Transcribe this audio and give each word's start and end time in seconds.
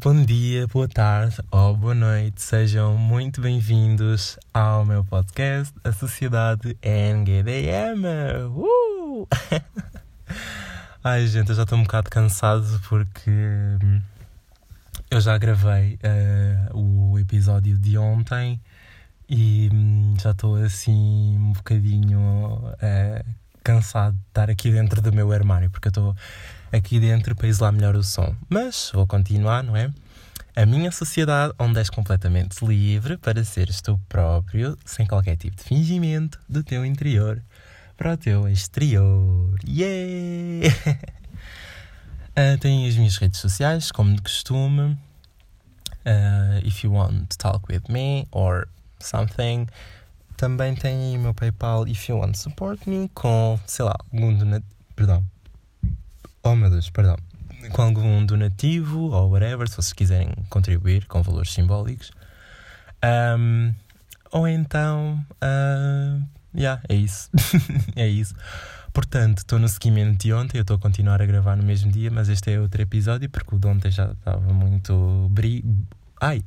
Bom 0.00 0.24
dia, 0.24 0.66
boa 0.66 0.88
tarde 0.88 1.36
ou 1.52 1.76
boa 1.76 1.94
noite. 1.94 2.42
Sejam 2.42 2.96
muito 2.96 3.40
bem-vindos 3.40 4.36
ao 4.52 4.84
meu 4.84 5.04
podcast, 5.04 5.72
A 5.84 5.92
Sociedade 5.92 6.76
NGDM. 6.82 8.02
Uh! 8.48 9.28
Ai, 11.04 11.26
gente, 11.28 11.50
eu 11.50 11.54
já 11.54 11.62
estou 11.62 11.78
um 11.78 11.82
bocado 11.82 12.10
cansado 12.10 12.80
porque 12.88 13.30
hum, 13.30 14.00
eu 15.10 15.20
já 15.20 15.38
gravei 15.38 15.98
uh, 16.02 16.76
o 16.76 17.18
episódio 17.18 17.78
de 17.78 17.96
ontem 17.96 18.60
e 19.28 19.70
hum, 19.72 20.14
já 20.20 20.32
estou 20.32 20.56
assim 20.56 21.36
um 21.38 21.52
bocadinho 21.52 22.18
uh, 22.18 23.24
cansado 23.62 24.14
de 24.14 24.22
estar 24.28 24.50
aqui 24.50 24.72
dentro 24.72 25.00
do 25.00 25.12
meu 25.12 25.30
armário 25.30 25.70
porque 25.70 25.88
eu 25.88 25.90
estou 25.90 26.16
aqui 26.74 26.98
dentro 26.98 27.36
para 27.36 27.46
isolar 27.46 27.72
melhor 27.72 27.94
o 27.94 28.02
som. 28.02 28.34
Mas 28.48 28.90
vou 28.92 29.06
continuar, 29.06 29.62
não 29.62 29.76
é? 29.76 29.92
A 30.56 30.66
minha 30.66 30.90
sociedade 30.90 31.54
onde 31.58 31.78
és 31.78 31.88
completamente 31.88 32.64
livre 32.64 33.16
para 33.16 33.44
seres 33.44 33.80
tu 33.80 33.98
próprio, 34.08 34.76
sem 34.84 35.06
qualquer 35.06 35.36
tipo 35.36 35.56
de 35.56 35.62
fingimento 35.62 36.38
do 36.48 36.62
teu 36.62 36.84
interior 36.84 37.42
para 37.96 38.14
o 38.14 38.16
teu 38.16 38.48
exterior. 38.48 39.58
Yeah! 39.66 40.68
uh, 42.36 42.58
tenho 42.60 42.88
as 42.88 42.96
minhas 42.96 43.16
redes 43.16 43.40
sociais, 43.40 43.92
como 43.92 44.14
de 44.14 44.22
costume. 44.22 44.98
Uh, 46.06 46.60
if 46.64 46.84
you 46.84 46.92
want 46.92 47.30
to 47.30 47.38
talk 47.38 47.72
with 47.72 47.82
me 47.88 48.26
or 48.30 48.68
something. 49.00 49.66
Também 50.36 50.74
tem 50.74 51.16
o 51.16 51.20
meu 51.20 51.32
PayPal 51.34 51.86
if 51.86 52.08
you 52.08 52.18
want 52.18 52.32
to 52.32 52.38
support 52.38 52.88
me 52.88 53.08
com, 53.14 53.58
sei 53.66 53.84
lá, 53.84 53.96
na... 54.12 54.60
Perdão, 54.96 55.24
oh 56.44 56.54
meu 56.54 56.70
Deus, 56.70 56.90
perdão, 56.90 57.16
com 57.72 57.82
algum 57.82 58.24
donativo 58.24 59.10
ou 59.10 59.30
whatever, 59.30 59.68
se 59.68 59.76
vocês 59.76 59.92
quiserem 59.92 60.28
contribuir 60.48 61.06
com 61.06 61.22
valores 61.22 61.52
simbólicos. 61.52 62.12
Um, 63.38 63.74
ou 64.30 64.48
então, 64.48 65.24
uh, 65.34 66.22
yeah, 66.54 66.82
é 66.88 66.94
isso. 66.94 67.30
é 67.96 68.06
isso. 68.06 68.34
Portanto, 68.92 69.38
estou 69.38 69.58
no 69.58 69.68
seguimento 69.68 70.18
de 70.18 70.32
ontem, 70.32 70.58
eu 70.58 70.62
estou 70.62 70.76
a 70.76 70.78
continuar 70.78 71.20
a 71.20 71.26
gravar 71.26 71.56
no 71.56 71.64
mesmo 71.64 71.90
dia, 71.90 72.10
mas 72.10 72.28
este 72.28 72.52
é 72.52 72.60
outro 72.60 72.80
episódio 72.80 73.28
porque 73.28 73.54
o 73.54 73.58
de 73.58 73.66
ontem 73.66 73.90
já 73.90 74.12
estava 74.12 74.52
muito. 74.52 75.28
Bri... 75.30 75.64
Ai! 76.20 76.42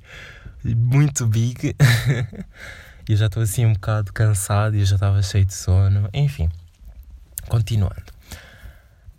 Muito 0.63 1.27
big. 1.27 1.75
e 3.07 3.11
eu 3.11 3.17
já 3.17 3.25
estou 3.25 3.43
assim 3.43 3.65
um 3.65 3.73
bocado 3.73 4.13
cansado 4.13 4.75
e 4.75 4.85
já 4.85 4.95
estava 4.95 5.21
cheio 5.21 5.45
de 5.45 5.53
sono. 5.53 6.09
Enfim, 6.13 6.49
continuando. 7.49 8.16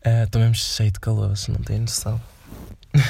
Estou 0.05 0.41
uh, 0.41 0.45
mesmo 0.45 0.55
cheio 0.55 0.93
de 0.93 1.01
calor, 1.01 1.37
se 1.37 1.51
não 1.51 1.61
tem 1.61 1.81
noção. 1.81 2.21
uh, 2.95 3.03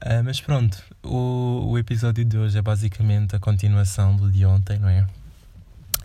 mas 0.24 0.40
pronto, 0.40 0.82
o, 1.02 1.70
o 1.70 1.78
episódio 1.78 2.24
de 2.24 2.38
hoje 2.38 2.58
é 2.58 2.62
basicamente 2.62 3.34
a 3.36 3.38
continuação 3.38 4.16
do 4.16 4.30
de 4.30 4.46
ontem, 4.46 4.78
não 4.78 4.88
é? 4.88 5.06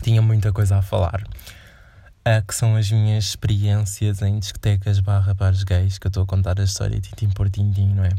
Tinha 0.02 0.22
muita 0.22 0.52
coisa 0.52 0.78
a 0.78 0.82
falar. 0.82 1.24
Uh, 2.28 2.46
que 2.46 2.54
são 2.54 2.76
as 2.76 2.92
minhas 2.92 3.26
experiências 3.26 4.22
em 4.22 4.40
discotecas 4.40 5.00
barra 5.00 5.34
bares 5.34 5.64
gays, 5.64 5.98
que 5.98 6.08
eu 6.08 6.10
estou 6.10 6.24
a 6.24 6.26
contar 6.26 6.60
a 6.60 6.64
história 6.64 7.00
tintim 7.00 7.30
por 7.30 7.50
tintim, 7.50 7.88
não 7.88 8.04
é? 8.04 8.12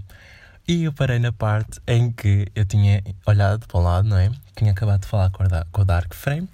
E 0.66 0.84
eu 0.84 0.92
parei 0.92 1.18
na 1.18 1.32
parte 1.32 1.80
em 1.86 2.12
que 2.12 2.46
eu 2.54 2.64
tinha 2.64 3.02
olhado 3.26 3.66
para 3.66 3.78
o 3.78 3.82
lado, 3.82 4.08
não 4.08 4.16
é? 4.16 4.30
Tinha 4.56 4.70
acabado 4.70 5.00
de 5.00 5.08
falar 5.08 5.30
com, 5.30 5.42
o 5.42 5.84
Dark 5.84 6.14
Frame. 6.14 6.48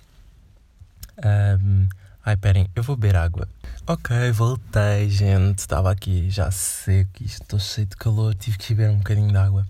Um, 1.22 1.86
ai, 2.24 2.36
perem, 2.36 2.66
eu 2.74 2.82
vou 2.82 2.96
beber 2.96 3.16
água. 3.16 3.46
Ok, 3.88 4.32
voltei, 4.32 5.08
gente. 5.08 5.60
Estava 5.60 5.92
aqui 5.92 6.28
já 6.28 6.50
seco, 6.50 7.22
estou 7.22 7.56
cheio 7.60 7.86
de 7.86 7.94
calor, 7.94 8.34
tive 8.34 8.58
que 8.58 8.74
beber 8.74 8.90
um 8.90 8.96
bocadinho 8.96 9.30
de 9.30 9.36
água. 9.36 9.64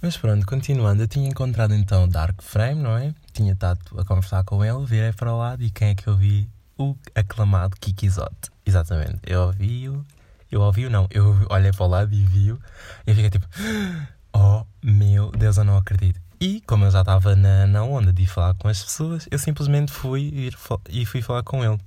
Mas 0.00 0.16
pronto, 0.16 0.46
continuando, 0.46 1.02
eu 1.02 1.08
tinha 1.08 1.28
encontrado 1.28 1.74
então 1.74 2.08
Dark 2.08 2.40
Frame, 2.40 2.80
não 2.80 2.96
é? 2.96 3.12
Tinha 3.32 3.52
estado 3.54 3.80
a 3.98 4.04
conversar 4.04 4.44
com 4.44 4.64
ele, 4.64 4.86
virei 4.86 5.12
para 5.12 5.32
o 5.34 5.38
lado 5.38 5.64
e 5.64 5.70
quem 5.70 5.88
é 5.88 5.94
que 5.96 6.06
eu 6.06 6.16
vi? 6.16 6.48
O 6.78 6.94
aclamado 7.12 7.76
Kiki 7.80 8.08
Zote. 8.08 8.52
Exatamente, 8.64 9.18
eu 9.26 9.40
ouvi-o, 9.40 10.06
eu 10.48 10.60
ouvi-o 10.60 10.88
não, 10.88 11.08
eu 11.10 11.36
olhei 11.50 11.72
para 11.72 11.86
o 11.86 11.88
lado 11.88 12.14
e 12.14 12.24
vi-o 12.24 12.60
e 13.04 13.14
fiquei 13.14 13.30
tipo, 13.30 13.48
oh 14.32 14.64
meu 14.80 15.32
Deus, 15.32 15.56
eu 15.56 15.64
não 15.64 15.76
acredito. 15.76 16.20
E 16.40 16.60
como 16.60 16.84
eu 16.84 16.90
já 16.92 17.00
estava 17.00 17.34
na, 17.34 17.66
na 17.66 17.82
onda 17.82 18.12
de 18.12 18.28
falar 18.28 18.54
com 18.54 18.68
as 18.68 18.80
pessoas, 18.80 19.26
eu 19.28 19.40
simplesmente 19.40 19.90
fui 19.90 20.22
ir, 20.22 20.56
e 20.88 21.04
fui 21.04 21.20
falar 21.20 21.42
com 21.42 21.64
ele. 21.64 21.80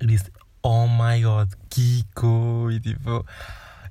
Ele 0.00 0.12
disse: 0.12 0.30
Oh 0.70 0.86
my 0.86 1.22
god, 1.22 1.50
Kiko! 1.70 2.70
E 2.70 2.78
tipo, 2.78 3.24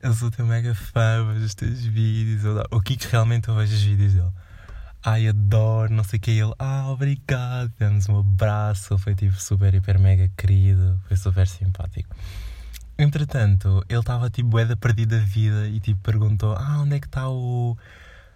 eu 0.04 0.14
sou 0.14 0.30
teu 0.30 0.46
mega 0.46 0.76
fã, 0.76 1.26
vejo 1.34 1.44
os 1.44 1.56
teus 1.56 1.84
vídeos. 1.84 2.44
O 2.70 2.80
Kiko 2.80 3.04
realmente 3.10 3.50
vejo 3.50 3.74
os 3.74 3.82
vídeos 3.82 4.14
dele. 4.14 4.30
Ai, 5.04 5.28
adoro, 5.28 5.92
não 5.92 6.04
sei 6.04 6.20
o 6.20 6.22
que. 6.22 6.30
Ele, 6.30 6.54
ah, 6.60 6.88
obrigado. 6.92 7.74
Demos 7.80 8.08
um 8.08 8.20
abraço. 8.20 8.96
Foi 9.00 9.16
tipo 9.16 9.34
super, 9.42 9.74
hiper, 9.74 10.00
mega 10.00 10.30
querido. 10.38 11.02
Foi 11.08 11.18
super 11.18 11.48
simpático. 11.48 12.16
Entretanto, 12.96 13.84
ele 13.90 14.00
estava 14.00 14.30
tipo, 14.30 14.50
bué 14.50 14.64
da 14.64 14.78
perdida 14.78 15.18
vida 15.18 15.68
e 15.68 15.80
tipo 15.80 16.00
perguntou: 16.02 16.54
Ah, 16.56 16.78
onde 16.82 16.98
é 16.98 17.00
que 17.00 17.08
está 17.08 17.28
o. 17.28 17.76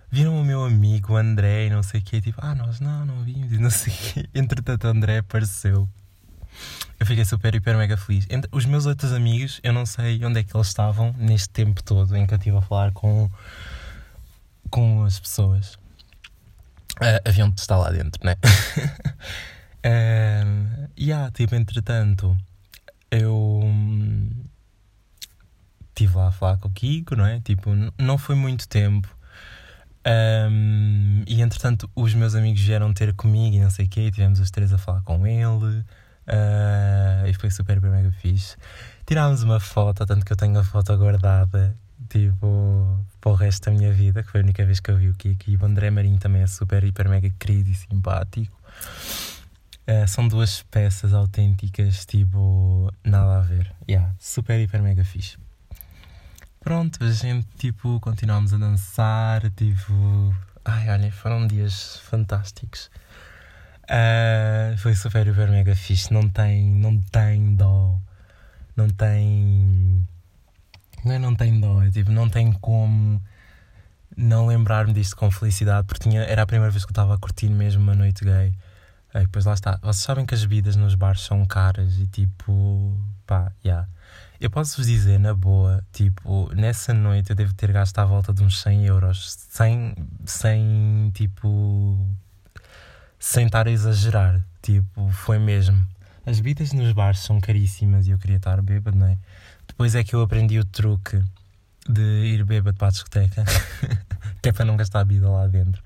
Viram 0.09 0.41
o 0.41 0.43
meu 0.43 0.65
amigo 0.65 1.15
André 1.15 1.67
e 1.67 1.69
não 1.69 1.83
sei 1.83 1.99
o 1.99 2.03
que. 2.03 2.19
Tipo, 2.19 2.39
ah, 2.41 2.55
nós 2.55 2.79
não, 2.79 3.05
não 3.05 3.23
vimos 3.23 3.51
e 3.51 3.59
não 3.59 3.69
sei 3.69 3.93
o 3.93 3.97
que. 3.97 4.29
Entretanto, 4.33 4.85
André 4.87 5.19
apareceu 5.19 5.87
eu 6.99 7.05
fiquei 7.05 7.25
super, 7.25 7.53
hiper, 7.55 7.77
mega 7.77 7.97
feliz. 7.97 8.27
Entre 8.29 8.49
os 8.51 8.65
meus 8.65 8.85
outros 8.85 9.11
amigos, 9.11 9.59
eu 9.63 9.73
não 9.73 9.85
sei 9.85 10.23
onde 10.23 10.39
é 10.39 10.43
que 10.43 10.55
eles 10.55 10.67
estavam 10.67 11.13
neste 11.17 11.49
tempo 11.49 11.83
todo 11.83 12.15
em 12.15 12.27
que 12.27 12.33
eu 12.33 12.37
estive 12.37 12.57
a 12.57 12.61
falar 12.61 12.91
com, 12.91 13.29
com 14.69 15.03
as 15.03 15.19
pessoas. 15.19 15.75
Uh, 17.01 17.21
haviam 17.25 17.49
de 17.49 17.59
estar 17.59 17.77
lá 17.77 17.89
dentro, 17.89 18.23
né? 18.23 18.35
uh, 19.85 20.89
e 20.95 21.05
yeah, 21.05 21.31
tipo, 21.31 21.55
entretanto, 21.55 22.37
eu 23.09 23.61
estive 25.89 26.15
lá 26.15 26.27
a 26.27 26.31
falar 26.31 26.57
com 26.57 26.67
o 26.67 26.71
Kiko, 26.71 27.15
não 27.15 27.25
é? 27.25 27.39
Tipo, 27.41 27.71
não 27.97 28.17
foi 28.17 28.35
muito 28.35 28.67
tempo. 28.67 29.07
Um, 30.05 31.23
e 31.27 31.41
entretanto, 31.41 31.89
os 31.95 32.13
meus 32.13 32.33
amigos 32.33 32.61
vieram 32.61 32.93
ter 32.93 33.13
comigo 33.13 33.55
e 33.55 33.59
não 33.59 33.69
sei 33.69 33.85
o 33.85 33.89
quê, 33.89 34.01
e 34.01 34.11
tivemos 34.11 34.39
os 34.39 34.49
três 34.49 34.73
a 34.73 34.77
falar 34.77 35.01
com 35.01 35.25
ele. 35.27 35.83
Uh, 36.27 37.27
e 37.27 37.33
foi 37.33 37.49
super, 37.49 37.75
super 37.75 37.89
mega 37.89 38.11
fixe. 38.11 38.55
Tirámos 39.05 39.43
uma 39.43 39.59
foto, 39.59 40.05
tanto 40.05 40.25
que 40.25 40.31
eu 40.31 40.37
tenho 40.37 40.57
a 40.59 40.63
foto 40.63 40.95
guardada, 40.97 41.75
tipo, 42.09 42.99
para 43.19 43.31
o 43.31 43.35
resto 43.35 43.65
da 43.65 43.71
minha 43.71 43.91
vida, 43.91 44.23
que 44.23 44.31
foi 44.31 44.41
a 44.41 44.43
única 44.43 44.65
vez 44.65 44.79
que 44.79 44.91
eu 44.91 44.97
vi 44.97 45.09
o 45.09 45.13
Kiko. 45.13 45.49
E 45.49 45.57
o 45.57 45.65
André 45.65 45.89
Marinho 45.89 46.19
também 46.19 46.41
é 46.41 46.47
super, 46.47 46.83
hiper, 46.83 47.09
mega 47.09 47.29
querido 47.39 47.69
e 47.69 47.75
simpático. 47.75 48.57
Uh, 49.87 50.07
são 50.07 50.27
duas 50.27 50.61
peças 50.63 51.13
autênticas, 51.13 52.05
tipo, 52.05 52.93
nada 53.03 53.39
a 53.39 53.41
ver. 53.41 53.73
Yeah, 53.89 54.13
super, 54.19 54.59
hiper, 54.59 54.81
mega 54.81 55.03
fixe. 55.03 55.37
Pronto, 56.59 57.03
a 57.03 57.11
gente, 57.11 57.47
tipo, 57.57 57.99
continuámos 57.99 58.53
a 58.53 58.57
dançar, 58.57 59.49
tipo... 59.51 60.35
Ai, 60.63 60.89
olha, 60.91 61.11
foram 61.11 61.47
dias 61.47 61.99
fantásticos. 62.03 62.91
Uh, 63.91 64.77
foi 64.77 64.95
super, 64.95 65.27
super 65.27 65.49
mega 65.49 65.75
fixe. 65.75 66.13
Não 66.13 66.29
tem, 66.29 66.65
não 66.65 66.97
tem 67.01 67.53
dó. 67.55 67.99
Não 68.75 68.87
tem. 68.89 70.07
Não 71.03 71.11
é 71.11 71.19
não 71.19 71.35
tem 71.35 71.59
dó, 71.59 71.81
é 71.83 71.89
tipo, 71.89 72.11
não 72.11 72.29
tem 72.29 72.53
como 72.53 73.21
não 74.15 74.45
lembrar-me 74.45 74.93
disto 74.93 75.15
com 75.15 75.31
felicidade, 75.31 75.87
porque 75.87 76.07
tinha, 76.07 76.21
era 76.21 76.43
a 76.43 76.45
primeira 76.45 76.71
vez 76.71 76.85
que 76.85 76.91
eu 76.91 76.93
estava 76.93 77.15
a 77.15 77.17
curtir 77.17 77.49
mesmo 77.49 77.81
uma 77.81 77.95
noite 77.95 78.23
gay. 78.23 78.53
Aí 79.13 79.25
depois 79.25 79.45
lá 79.45 79.53
está. 79.53 79.77
Vocês 79.81 80.05
sabem 80.05 80.25
que 80.25 80.33
as 80.33 80.41
bebidas 80.41 80.75
nos 80.75 80.95
bares 80.95 81.21
são 81.21 81.45
caras 81.45 81.97
e 81.97 82.07
tipo. 82.07 82.97
pá, 83.27 83.51
yeah. 83.65 83.87
Eu 84.39 84.49
posso 84.49 84.77
vos 84.77 84.87
dizer, 84.87 85.19
na 85.19 85.33
boa, 85.33 85.85
tipo, 85.91 86.51
nessa 86.55 86.93
noite 86.93 87.29
eu 87.31 87.35
devo 87.35 87.53
ter 87.53 87.71
gasto 87.71 87.99
à 87.99 88.05
volta 88.05 88.33
de 88.33 88.43
uns 88.43 88.59
100 88.61 88.85
euros. 88.85 89.37
Sem, 89.49 89.95
sem 90.25 91.11
tipo 91.13 92.07
sem 93.21 93.45
estar 93.45 93.67
a 93.67 93.71
exagerar. 93.71 94.41
Tipo, 94.63 95.09
foi 95.11 95.37
mesmo. 95.37 95.87
As 96.25 96.39
bebidas 96.39 96.73
nos 96.73 96.91
bares 96.91 97.19
são 97.19 97.39
caríssimas 97.39 98.07
e 98.07 98.11
eu 98.11 98.17
queria 98.17 98.37
estar 98.37 98.59
bêbado, 98.61 98.97
não 98.97 99.05
é? 99.05 99.17
Depois 99.67 99.93
é 99.95 100.03
que 100.03 100.15
eu 100.15 100.21
aprendi 100.21 100.59
o 100.59 100.65
truque 100.65 101.21
de 101.87 102.01
ir 102.01 102.43
bêbado 102.43 102.77
para 102.77 102.87
a 102.87 102.91
discoteca, 102.91 103.45
que 104.41 104.49
é 104.49 104.51
para 104.51 104.65
não 104.65 104.75
gastar 104.75 105.01
a 105.01 105.05
bebida 105.05 105.29
lá 105.29 105.47
dentro. 105.47 105.83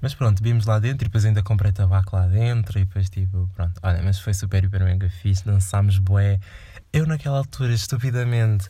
Mas 0.00 0.14
pronto, 0.14 0.42
vimos 0.42 0.66
lá 0.66 0.78
dentro 0.78 1.04
e 1.04 1.08
depois 1.08 1.24
ainda 1.24 1.42
comprei 1.42 1.72
tabaco 1.72 2.16
lá 2.16 2.26
dentro 2.26 2.78
e 2.78 2.84
depois 2.84 3.08
tipo, 3.10 3.48
pronto, 3.54 3.78
olha, 3.82 4.02
mas 4.02 4.18
foi 4.18 4.34
super, 4.34 4.64
hiper, 4.64 4.84
mega 4.84 5.08
fixe, 5.10 5.44
dançámos 5.44 5.98
bué. 5.98 6.40
Eu 6.92 7.06
naquela 7.06 7.38
altura, 7.38 7.72
estupidamente, 7.72 8.66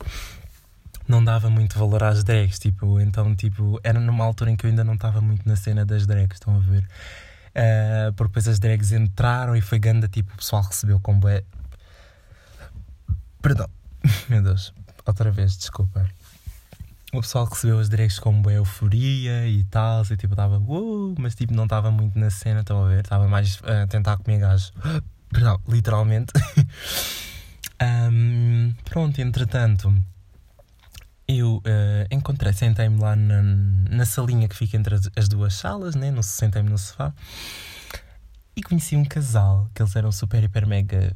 não 1.07 1.23
dava 1.23 1.51
muito 1.51 1.79
valor 1.79 2.03
às 2.03 2.25
drags, 2.25 2.59
tipo, 2.59 3.01
então 3.01 3.35
tipo, 3.35 3.81
era 3.83 3.99
numa 4.01 4.25
altura 4.25 4.51
em 4.51 4.57
que 4.57 4.67
eu 4.67 4.71
ainda 4.71 4.85
não 4.85 4.95
estava 4.95 5.21
muito 5.21 5.49
na 5.49 5.57
cena 5.57 5.85
das 5.85 6.07
drags, 6.07 6.37
estão 6.37 6.57
a 6.57 6.61
ver? 6.61 6.89
Uh, 7.57 8.13
porque 8.13 8.29
depois 8.29 8.49
as 8.49 8.59
drags 8.59 8.93
entraram 8.93 9.57
e 9.57 9.63
foi 9.63 9.79
ganda, 9.79 10.07
tipo, 10.07 10.31
o 10.35 10.37
pessoal 10.37 10.63
recebeu 10.63 11.01
como 11.01 11.27
é. 11.27 11.43
Perdão, 13.41 13.67
meu 14.29 14.43
Deus, 14.43 14.75
outra 15.07 15.31
vez, 15.31 15.57
desculpa. 15.57 16.07
o 17.15 17.21
pessoal 17.23 17.47
recebeu 17.47 17.79
as 17.79 17.89
directs 17.89 18.19
com 18.19 18.43
boa 18.43 18.53
euforia 18.53 19.49
e 19.49 19.65
tal, 19.65 20.03
e 20.03 20.17
tipo, 20.19 20.35
estava, 20.35 20.59
uh, 20.59 21.15
mas 21.19 21.35
tipo, 21.35 21.55
não 21.55 21.65
estava 21.65 21.91
muito 21.91 22.19
na 22.19 22.29
cena, 22.29 22.61
estão 22.61 22.85
a 22.85 22.89
ver? 22.89 23.01
Estava 23.01 23.27
mais 23.27 23.59
a 23.65 23.87
tentar 23.87 24.19
comer 24.19 24.39
gajo. 24.39 24.71
Perdão, 25.33 25.59
literalmente. 25.67 26.35
um, 28.13 28.75
pronto, 28.85 29.19
entretanto, 29.19 29.95
eu 31.29 31.57
uh, 31.57 31.63
encontrei, 32.11 32.53
sentei-me 32.53 33.01
lá 33.01 33.17
na, 33.17 33.43
na 33.43 34.05
salinha 34.07 34.49
que 34.49 34.57
fica 34.57 34.77
entre 34.77 34.95
as, 34.95 35.09
as 35.17 35.29
duas 35.29 35.55
salas, 35.55 35.95
né? 35.95 36.13
Sentei-me 36.23 36.71
no 36.71 36.79
sofá 36.79 37.13
e 38.57 38.63
conheci 38.63 38.97
um 38.97 39.05
casal 39.05 39.69
que 39.75 39.83
eles 39.83 39.95
eram 39.95 40.11
super, 40.11 40.43
hiper, 40.43 40.67
mega 40.67 41.15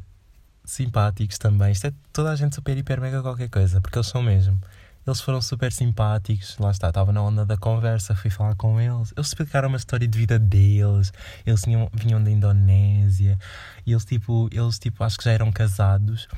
simpáticos 0.62 1.38
também. 1.38 1.72
Isto 1.72 1.86
é 1.86 1.92
toda 2.12 2.30
a 2.30 2.36
gente 2.36 2.54
super, 2.54 2.76
hiper, 2.76 3.00
mega 3.00 3.22
qualquer 3.22 3.48
coisa, 3.48 3.80
porque 3.80 3.96
eles 3.96 4.08
são 4.08 4.22
mesmo. 4.22 4.60
Eles 5.06 5.22
foram 5.22 5.40
super 5.40 5.72
simpáticos, 5.72 6.58
lá 6.58 6.70
está, 6.70 6.88
estava 6.88 7.10
na 7.10 7.22
onda 7.22 7.46
da 7.46 7.56
conversa, 7.56 8.14
fui 8.14 8.30
falar 8.30 8.54
com 8.54 8.78
eles. 8.78 9.12
Eles 9.16 9.28
explicaram 9.28 9.68
uma 9.68 9.78
história 9.78 10.06
de 10.06 10.18
vida 10.18 10.38
deles, 10.38 11.10
eles 11.46 11.62
tinham, 11.62 11.88
vinham 11.94 12.22
da 12.22 12.30
Indonésia, 12.30 13.38
e 13.86 13.92
eles 13.92 14.04
tipo, 14.04 14.50
eles 14.52 14.78
tipo, 14.78 15.02
acho 15.02 15.16
que 15.16 15.24
já 15.24 15.32
eram 15.32 15.50
casados, 15.50 16.28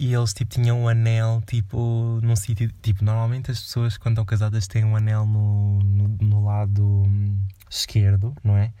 e 0.00 0.14
eles 0.14 0.32
tipo 0.32 0.54
tinham 0.54 0.80
um 0.82 0.88
anel 0.88 1.42
tipo 1.46 2.18
num 2.22 2.34
sítio, 2.34 2.72
tipo, 2.80 3.04
normalmente 3.04 3.50
as 3.50 3.60
pessoas 3.60 3.98
quando 3.98 4.14
estão 4.14 4.24
casadas 4.24 4.66
têm 4.66 4.82
um 4.82 4.96
anel 4.96 5.26
no, 5.26 5.78
no, 5.80 6.08
no 6.08 6.44
lado 6.44 7.02
esquerdo, 7.68 8.34
não 8.42 8.56
é? 8.56 8.72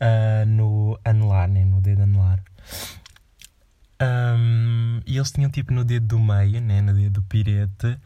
Uh, 0.00 0.46
no 0.46 0.98
anelar, 1.04 1.48
né? 1.48 1.64
no 1.64 1.80
dedo 1.80 2.02
anelar. 2.02 2.42
Um, 4.02 5.00
e 5.06 5.16
eles 5.16 5.30
tinham 5.30 5.50
tipo 5.50 5.72
no 5.72 5.84
dedo 5.84 6.06
do 6.06 6.18
meio, 6.18 6.60
né? 6.60 6.80
no 6.80 6.94
dedo 6.94 7.20
do 7.20 7.22
pirete, 7.22 7.96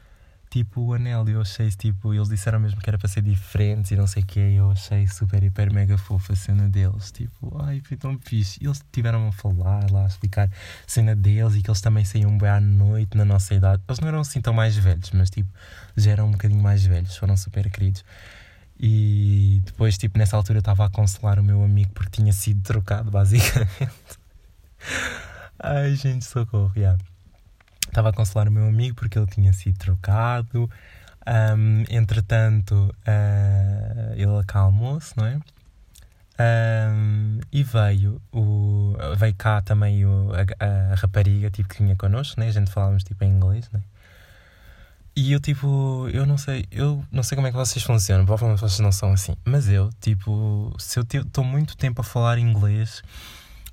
tipo 0.55 0.81
o 0.83 0.95
anel. 0.95 1.29
Eu 1.29 1.41
achei 1.41 1.69
tipo, 1.71 2.15
eles 2.15 2.29
disseram 2.29 2.61
mesmo 2.61 2.81
que 2.81 2.89
era 2.89 2.97
para 2.97 3.09
ser 3.09 3.23
diferentes 3.23 3.91
e 3.91 3.97
não 3.97 4.07
sei 4.07 4.23
o 4.23 4.27
que. 4.27 4.39
Eu 4.39 4.71
achei 4.71 5.07
super, 5.09 5.43
hiper, 5.43 5.73
mega 5.73 5.99
fofa 5.99 6.33
a 6.33 6.37
cena 6.37 6.69
deles. 6.69 7.11
Tipo, 7.11 7.61
ai, 7.61 7.81
foi 7.85 7.97
tão 7.97 8.17
fixe. 8.21 8.65
Eles 8.65 8.85
tiveram 8.93 9.27
a 9.27 9.33
falar 9.33 9.91
lá, 9.91 10.05
a 10.05 10.07
explicar 10.07 10.49
a 10.49 10.51
cena 10.87 11.17
deles 11.17 11.57
e 11.57 11.63
que 11.63 11.69
eles 11.69 11.81
também 11.81 12.05
saíam 12.05 12.39
bem 12.39 12.49
à 12.49 12.61
noite 12.61 13.17
na 13.17 13.25
nossa 13.25 13.53
idade. 13.53 13.83
Eles 13.89 13.99
não 13.99 14.09
eram 14.09 14.21
assim 14.21 14.41
tão 14.41 14.55
mais 14.55 14.77
velhos, 14.77 15.11
mas 15.11 15.29
tipo, 15.29 15.51
já 15.97 16.13
eram 16.13 16.29
um 16.29 16.33
bocadinho 16.33 16.63
mais 16.63 16.87
velhos, 16.87 17.17
foram 17.17 17.37
super 17.37 17.69
queridos. 17.69 18.05
E 18.79 19.61
depois, 19.65 19.99
tipo, 19.99 20.19
nessa 20.19 20.37
altura 20.37 20.59
eu 20.59 20.61
estava 20.61 20.85
a 20.85 20.89
consolar 20.89 21.39
o 21.41 21.43
meu 21.43 21.63
amigo 21.65 21.93
porque 21.95 22.11
tinha 22.23 22.33
sido 22.33 22.63
trocado, 22.63 23.11
basicamente. 23.11 23.91
Ai, 25.59 25.95
gente, 25.97 26.25
socorro, 26.25 26.73
yeah. 26.77 26.99
Estava 27.95 28.09
a 28.09 28.13
consolar 28.13 28.49
o 28.49 28.51
meu 28.51 28.67
amigo 28.67 28.97
porque 28.97 29.17
ele 29.17 29.29
tinha 29.29 29.53
sido 29.53 29.79
trocado. 29.79 30.69
Um, 31.25 31.85
entretanto, 31.89 32.75
uh, 33.07 34.13
ele 34.15 34.37
acalmou-se, 34.37 35.17
não 35.17 35.25
é? 35.25 35.39
Um, 36.91 37.39
e 37.53 37.63
veio, 37.63 38.21
o, 38.33 38.97
veio 39.17 39.35
cá 39.37 39.63
também 39.63 40.05
o, 40.05 40.33
a, 40.35 40.93
a, 40.93 40.95
rapariga 40.97 41.49
tipo, 41.53 41.69
que 41.69 41.85
vinha 41.85 41.95
connosco, 41.95 42.41
né? 42.41 42.49
a 42.49 42.51
gente 42.51 42.69
falávamos 42.69 43.05
tipo, 43.05 43.23
em 43.23 43.29
inglês. 43.29 43.71
Né? 43.71 43.81
E 45.15 45.31
eu 45.31 45.39
tipo, 45.39 46.09
eu 46.13 46.27
não 46.27 46.37
sei, 46.37 46.67
eu 46.73 47.05
não 47.13 47.23
sei 47.23 47.37
como 47.37 47.47
é 47.47 47.53
que 47.53 47.57
vocês 47.57 47.85
funcionam, 47.85 48.27
provavelmente 48.27 48.61
vocês 48.61 48.81
não 48.81 48.91
são 48.91 49.13
assim, 49.13 49.37
mas 49.45 49.69
eu, 49.69 49.89
tipo, 50.01 50.75
se 50.81 50.99
eu 50.99 51.05
estou 51.05 51.45
muito 51.45 51.77
tempo 51.77 52.01
a 52.01 52.05
falar 52.05 52.39
inglês, 52.39 53.05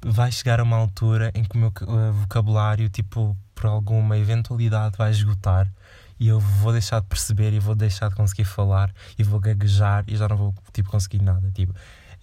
vai 0.06 0.32
chegar 0.32 0.60
a 0.60 0.64
uma 0.64 0.78
altura 0.78 1.32
em 1.34 1.44
que 1.44 1.58
o 1.58 1.60
meu 1.60 1.74
vocabulário, 2.14 2.88
tipo, 2.88 3.36
por 3.62 3.68
alguma 3.68 4.18
eventualidade 4.18 4.98
vai 4.98 5.12
esgotar 5.12 5.72
e 6.20 6.28
eu 6.28 6.40
vou 6.40 6.72
deixar 6.72 7.00
de 7.00 7.06
perceber 7.06 7.54
e 7.54 7.60
vou 7.60 7.76
deixar 7.76 8.10
de 8.10 8.16
conseguir 8.16 8.44
falar 8.44 8.92
e 9.20 9.24
vou 9.24 9.40
gaguejar 9.40 10.04
e 10.08 10.18
já 10.18 10.28
não 10.28 10.36
vou 10.36 10.56
tipo 10.74 10.90
conseguir 10.90 11.22
nada 11.22 11.52
tipo. 11.52 11.74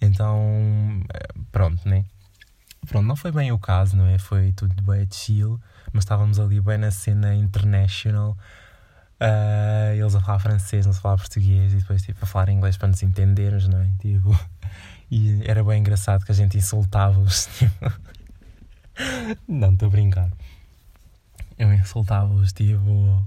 Então 0.01 1.01
pronto 1.49 1.87
né? 1.87 2.03
Pronto 2.87 3.05
não 3.05 3.15
foi 3.15 3.31
bem 3.31 3.53
o 3.53 3.57
caso 3.57 3.95
não 3.95 4.05
é? 4.05 4.17
Foi 4.17 4.51
tudo 4.51 4.83
bem 4.83 5.07
chill 5.09 5.57
mas 5.93 6.03
estávamos 6.03 6.39
ali 6.41 6.59
bem 6.59 6.77
na 6.77 6.91
cena 6.91 7.33
international. 7.33 8.37
Uh, 9.21 9.95
eles 9.95 10.15
a 10.15 10.21
falar 10.21 10.39
francês 10.39 10.85
não 10.85 10.93
se 10.93 11.01
falar 11.01 11.17
português 11.17 11.73
e 11.73 11.77
depois 11.77 12.01
tipo 12.01 12.19
a 12.21 12.27
falar 12.27 12.49
inglês 12.49 12.75
para 12.75 12.89
nos 12.89 13.01
entendermos 13.01 13.65
não 13.69 13.79
é? 13.79 13.89
Tipo 13.99 14.37
e 15.09 15.41
era 15.45 15.63
bem 15.63 15.79
engraçado 15.79 16.25
que 16.25 16.33
a 16.33 16.35
gente 16.35 16.57
insultava-os 16.57 17.45
tipo. 17.57 17.93
Não 19.47 19.71
estou 19.71 19.87
a 19.87 19.91
brincar 19.91 20.29
insultava-os, 21.79 22.53
tipo, 22.53 23.25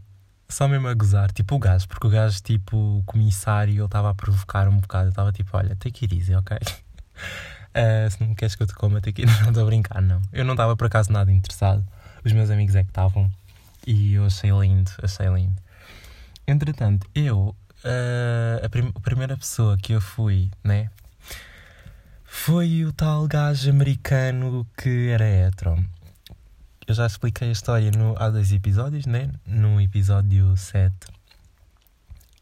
só 0.48 0.68
mesmo 0.68 0.86
a 0.88 0.94
gozar, 0.94 1.32
tipo 1.32 1.54
o 1.54 1.58
gajo, 1.58 1.88
porque 1.88 2.06
o 2.06 2.10
gajo, 2.10 2.40
tipo, 2.42 2.76
o 2.76 3.02
comissário, 3.04 3.74
ele 3.74 3.84
estava 3.84 4.10
a 4.10 4.14
provocar 4.14 4.68
um 4.68 4.78
bocado, 4.78 5.06
eu 5.06 5.10
estava 5.10 5.32
tipo, 5.32 5.56
olha, 5.56 5.74
take 5.76 6.04
it 6.04 6.16
easy, 6.16 6.34
ok? 6.34 6.56
Uh, 6.56 8.10
se 8.12 8.22
não 8.22 8.34
queres 8.34 8.54
que 8.54 8.62
eu 8.62 8.66
te 8.66 8.74
coma, 8.74 9.00
take 9.00 9.22
it 9.22 9.32
não 9.42 9.48
estou 9.48 9.62
a 9.62 9.66
brincar, 9.66 10.02
não. 10.02 10.20
Eu 10.32 10.44
não 10.44 10.52
estava 10.52 10.76
por 10.76 10.86
acaso 10.86 11.10
nada 11.10 11.32
interessado, 11.32 11.84
os 12.24 12.32
meus 12.32 12.50
amigos 12.50 12.74
é 12.74 12.82
que 12.82 12.90
estavam, 12.90 13.30
e 13.86 14.14
eu 14.14 14.26
achei 14.26 14.50
lindo, 14.50 14.90
achei 15.02 15.26
lindo. 15.28 15.56
Entretanto, 16.46 17.06
eu, 17.14 17.56
uh, 17.84 18.64
a, 18.64 18.68
prim 18.68 18.92
a 18.94 19.00
primeira 19.00 19.36
pessoa 19.36 19.76
que 19.78 19.92
eu 19.92 20.00
fui, 20.00 20.50
né, 20.62 20.90
foi 22.24 22.84
o 22.84 22.92
tal 22.92 23.26
gajo 23.26 23.70
americano 23.70 24.66
que 24.76 25.08
era 25.10 25.24
hetero 25.24 25.82
eu 26.92 26.96
já 26.96 27.06
expliquei 27.06 27.48
a 27.48 27.52
história 27.52 27.90
no, 27.90 28.14
há 28.18 28.28
dois 28.28 28.52
episódios, 28.52 29.06
né? 29.06 29.30
No 29.46 29.80
episódio 29.80 30.54
7. 30.54 30.94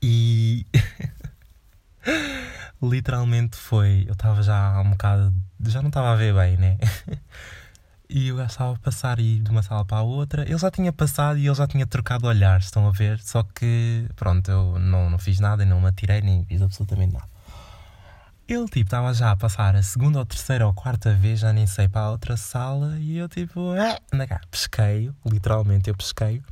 E. 0.03 0.67
literalmente 2.83 3.57
foi. 3.57 4.05
Eu 4.09 4.13
estava 4.13 4.43
já 4.43 4.81
um 4.81 4.91
bocado. 4.91 5.33
Já 5.61 5.81
não 5.81 5.89
estava 5.89 6.13
a 6.13 6.17
ver 6.17 6.35
bem, 6.35 6.57
né? 6.57 6.79
e 8.11 8.27
eu 8.29 8.45
estava 8.45 8.75
a 8.75 8.79
passar 8.79 9.21
e 9.21 9.39
de 9.39 9.51
uma 9.51 9.63
sala 9.63 9.85
para 9.85 9.99
a 9.99 10.03
outra. 10.03 10.43
Ele 10.43 10.59
já 10.59 10.71
tinha 10.71 10.93
passado 10.93 11.39
e 11.39 11.47
ele 11.47 11.55
já 11.55 11.69
tinha 11.69 11.87
trocado 11.87 12.27
olhares, 12.27 12.65
estão 12.65 12.89
a 12.89 12.91
ver? 12.91 13.21
Só 13.21 13.45
que, 13.45 14.05
pronto, 14.17 14.51
eu 14.51 14.81
não, 14.81 15.09
não 15.09 15.19
fiz 15.19 15.39
nada, 15.39 15.65
não 15.65 15.81
me 15.81 15.87
atirei, 15.87 16.23
nem 16.23 16.45
fiz 16.45 16.61
absolutamente 16.61 17.13
nada. 17.13 17.29
Ele, 18.53 18.65
tipo, 18.65 18.81
estava 18.81 19.15
já 19.15 19.31
a 19.31 19.37
passar 19.37 19.77
a 19.77 19.83
segunda 19.83 20.19
ou 20.19 20.27
terceira 20.27 20.67
ou 20.67 20.75
quarta 20.75 21.15
vez, 21.15 21.39
já 21.39 21.53
nem 21.53 21.69
sei, 21.69 21.89
para 21.89 22.01
a 22.01 22.11
outra 22.11 22.37
sala, 22.37 22.99
e 22.99 23.17
eu, 23.17 23.29
tipo, 23.29 23.61
ah, 23.79 23.97
anda 24.13 24.27
cá, 24.27 24.41
pesquei, 24.51 25.09
literalmente 25.25 25.89
eu 25.89 25.95
pesquei, 25.95 26.43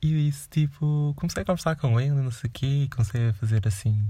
e 0.00 0.26
isso, 0.26 0.48
tipo, 0.48 1.12
comecei 1.14 1.42
a 1.42 1.44
conversar 1.44 1.76
com 1.76 2.00
ele, 2.00 2.12
não 2.12 2.30
sei 2.30 2.48
o 2.48 2.50
quê, 2.50 2.88
comecei 2.90 3.28
a 3.28 3.34
fazer 3.34 3.68
assim 3.68 4.02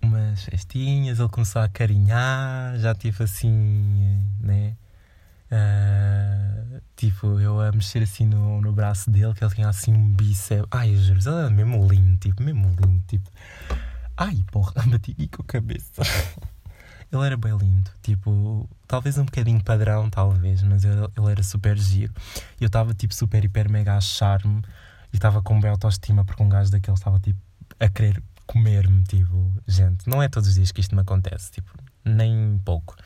umas 0.00 0.44
festinhas, 0.44 1.18
ele 1.18 1.28
começou 1.28 1.60
a 1.60 1.68
carinhar, 1.68 2.78
já 2.78 2.94
tive 2.94 3.24
assim, 3.24 4.18
né? 4.40 4.76
Uh, 5.52 6.80
tipo, 6.96 7.38
eu 7.38 7.60
a 7.60 7.70
mexer 7.70 8.02
assim 8.02 8.24
no, 8.24 8.62
no 8.62 8.72
braço 8.72 9.10
dele, 9.10 9.34
que 9.34 9.44
ele 9.44 9.54
tinha 9.54 9.68
assim 9.68 9.92
um 9.92 10.08
bíceps. 10.14 10.66
Ai, 10.70 10.94
eu 10.94 10.96
juro, 10.96 11.20
ele 11.20 11.28
era 11.28 11.50
mesmo 11.50 11.86
lindo, 11.86 12.16
tipo, 12.16 12.42
mesmo 12.42 12.74
lindo, 12.80 13.04
tipo. 13.06 13.30
Ai, 14.20 14.44
porra, 14.50 14.72
bati 14.84 15.12
aqui 15.12 15.28
com 15.28 15.42
a 15.42 15.44
cabeça. 15.44 16.02
ele 17.12 17.24
era 17.24 17.36
bem 17.36 17.56
lindo, 17.56 17.88
tipo, 18.02 18.68
talvez 18.88 19.16
um 19.16 19.24
bocadinho 19.24 19.62
padrão, 19.62 20.10
talvez, 20.10 20.60
mas 20.64 20.82
ele, 20.82 21.06
ele 21.16 21.30
era 21.30 21.42
super 21.44 21.78
giro. 21.78 22.12
E 22.60 22.64
eu 22.64 22.66
estava, 22.66 22.92
tipo, 22.94 23.14
super, 23.14 23.44
hiper, 23.44 23.70
mega 23.70 23.92
a 23.92 23.98
achar-me 23.98 24.60
e 25.12 25.16
estava 25.16 25.40
com 25.40 25.60
bem 25.60 25.70
autoestima 25.70 26.24
porque 26.24 26.42
um 26.42 26.48
gajo 26.48 26.68
daquele 26.68 26.96
estava, 26.96 27.20
tipo, 27.20 27.38
a 27.78 27.88
querer 27.88 28.20
comer-me, 28.44 29.04
tipo, 29.04 29.52
gente, 29.68 30.08
não 30.08 30.20
é 30.20 30.28
todos 30.28 30.48
os 30.48 30.56
dias 30.56 30.72
que 30.72 30.80
isto 30.80 30.96
me 30.96 31.02
acontece, 31.02 31.52
tipo, 31.52 31.70
nem 32.04 32.60
pouco. 32.64 32.96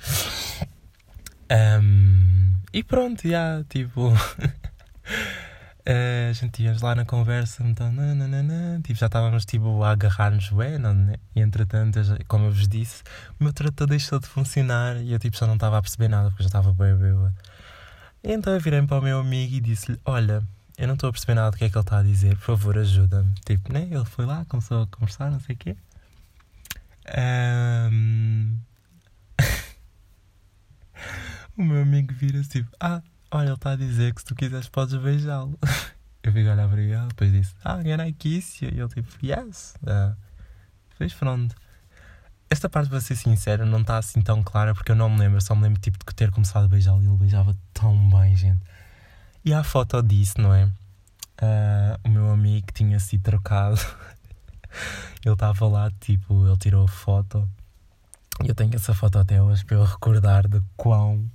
Um, 1.52 2.54
e 2.72 2.82
pronto, 2.82 3.28
já, 3.28 3.62
tipo. 3.68 4.12
Uh, 5.84 6.30
a 6.30 6.32
gente 6.32 6.62
íamos 6.62 6.80
lá 6.80 6.94
na 6.94 7.04
conversa, 7.04 7.64
então, 7.64 7.92
nananana, 7.92 8.80
tipo, 8.84 8.96
já 8.96 9.06
estávamos 9.06 9.44
tipo, 9.44 9.82
a 9.82 9.90
agarrar-nos 9.90 10.48
bem, 10.50 10.78
né? 10.78 11.16
e 11.34 11.40
entretanto, 11.40 11.98
como 12.28 12.44
eu 12.44 12.52
vos 12.52 12.68
disse, 12.68 13.02
o 13.40 13.42
meu 13.42 13.52
trator 13.52 13.88
deixou 13.88 14.20
de 14.20 14.28
funcionar 14.28 15.02
e 15.02 15.12
eu 15.12 15.18
tipo, 15.18 15.36
já 15.36 15.44
não 15.44 15.54
estava 15.54 15.78
a 15.78 15.82
perceber 15.82 16.06
nada 16.06 16.30
porque 16.30 16.44
já 16.44 16.46
estava 16.46 16.72
bem 16.72 16.94
bêbado. 16.94 17.34
Então 18.22 18.52
eu 18.52 18.60
virei 18.60 18.80
para 18.82 19.00
o 19.00 19.02
meu 19.02 19.18
amigo 19.18 19.56
e 19.56 19.60
disse-lhe: 19.60 19.98
Olha, 20.04 20.44
eu 20.78 20.86
não 20.86 20.94
estou 20.94 21.10
a 21.10 21.12
perceber 21.12 21.34
nada 21.34 21.50
do 21.50 21.56
que 21.56 21.64
é 21.64 21.68
que 21.68 21.76
ele 21.76 21.82
está 21.82 21.98
a 21.98 22.02
dizer, 22.04 22.36
por 22.36 22.44
favor, 22.44 22.78
ajuda-me. 22.78 23.34
Tipo, 23.44 23.72
né? 23.72 23.88
Ele 23.90 24.04
foi 24.04 24.24
lá, 24.24 24.44
começou 24.44 24.82
a 24.82 24.86
conversar, 24.86 25.32
não 25.32 25.40
sei 25.40 25.56
o 25.56 25.58
quê. 25.58 25.76
Um... 27.90 28.56
o 31.58 31.64
meu 31.64 31.82
amigo 31.82 32.14
vira-se 32.14 32.48
tipo: 32.48 32.70
Ah 32.78 33.02
Olha, 33.34 33.46
ele 33.46 33.54
está 33.54 33.70
a 33.72 33.76
dizer 33.76 34.12
que 34.14 34.20
se 34.20 34.26
tu 34.26 34.34
quiseres 34.34 34.68
podes 34.68 34.94
beijá-lo. 34.94 35.58
Eu 36.22 36.32
fico 36.32 36.50
a 36.50 36.52
olhar 36.52 36.68
para 36.68 36.80
ele, 36.80 37.06
depois 37.08 37.32
disse, 37.32 37.54
ah, 37.64 37.82
can 37.82 38.06
I 38.06 38.12
kiss? 38.12 38.62
E 38.62 38.68
ele 38.68 38.88
tipo, 38.88 39.08
yes. 39.24 39.74
Uh, 39.82 40.14
depois 40.90 41.14
pronto. 41.14 41.56
Esta 42.50 42.68
parte, 42.68 42.90
para 42.90 43.00
ser 43.00 43.16
sincero, 43.16 43.64
não 43.64 43.80
está 43.80 43.96
assim 43.96 44.20
tão 44.20 44.42
clara 44.42 44.74
porque 44.74 44.92
eu 44.92 44.96
não 44.96 45.08
me 45.08 45.18
lembro, 45.18 45.40
só 45.40 45.54
me 45.56 45.62
lembro 45.62 45.80
tipo 45.80 45.98
de 45.98 46.14
ter 46.14 46.30
começado 46.30 46.66
a 46.66 46.68
beijá-lo 46.68 47.02
e 47.02 47.06
ele 47.06 47.16
beijava 47.16 47.56
tão 47.72 48.10
bem, 48.10 48.36
gente. 48.36 48.60
E 49.42 49.52
a 49.52 49.64
foto 49.64 50.00
disso, 50.02 50.38
não 50.38 50.54
é? 50.54 50.66
Uh, 50.66 51.98
o 52.04 52.08
meu 52.10 52.30
amigo 52.30 52.66
tinha 52.72 53.00
sido 53.00 53.22
trocado 53.22 53.80
ele 55.24 55.34
estava 55.34 55.66
lá, 55.66 55.90
tipo, 56.00 56.46
ele 56.46 56.56
tirou 56.58 56.84
a 56.84 56.88
foto. 56.88 57.48
Eu 58.44 58.54
tenho 58.54 58.74
essa 58.74 58.94
foto 58.94 59.18
até 59.18 59.42
hoje 59.42 59.64
para 59.64 59.76
eu 59.76 59.84
recordar 59.84 60.46
de 60.46 60.62
quão 60.76 61.30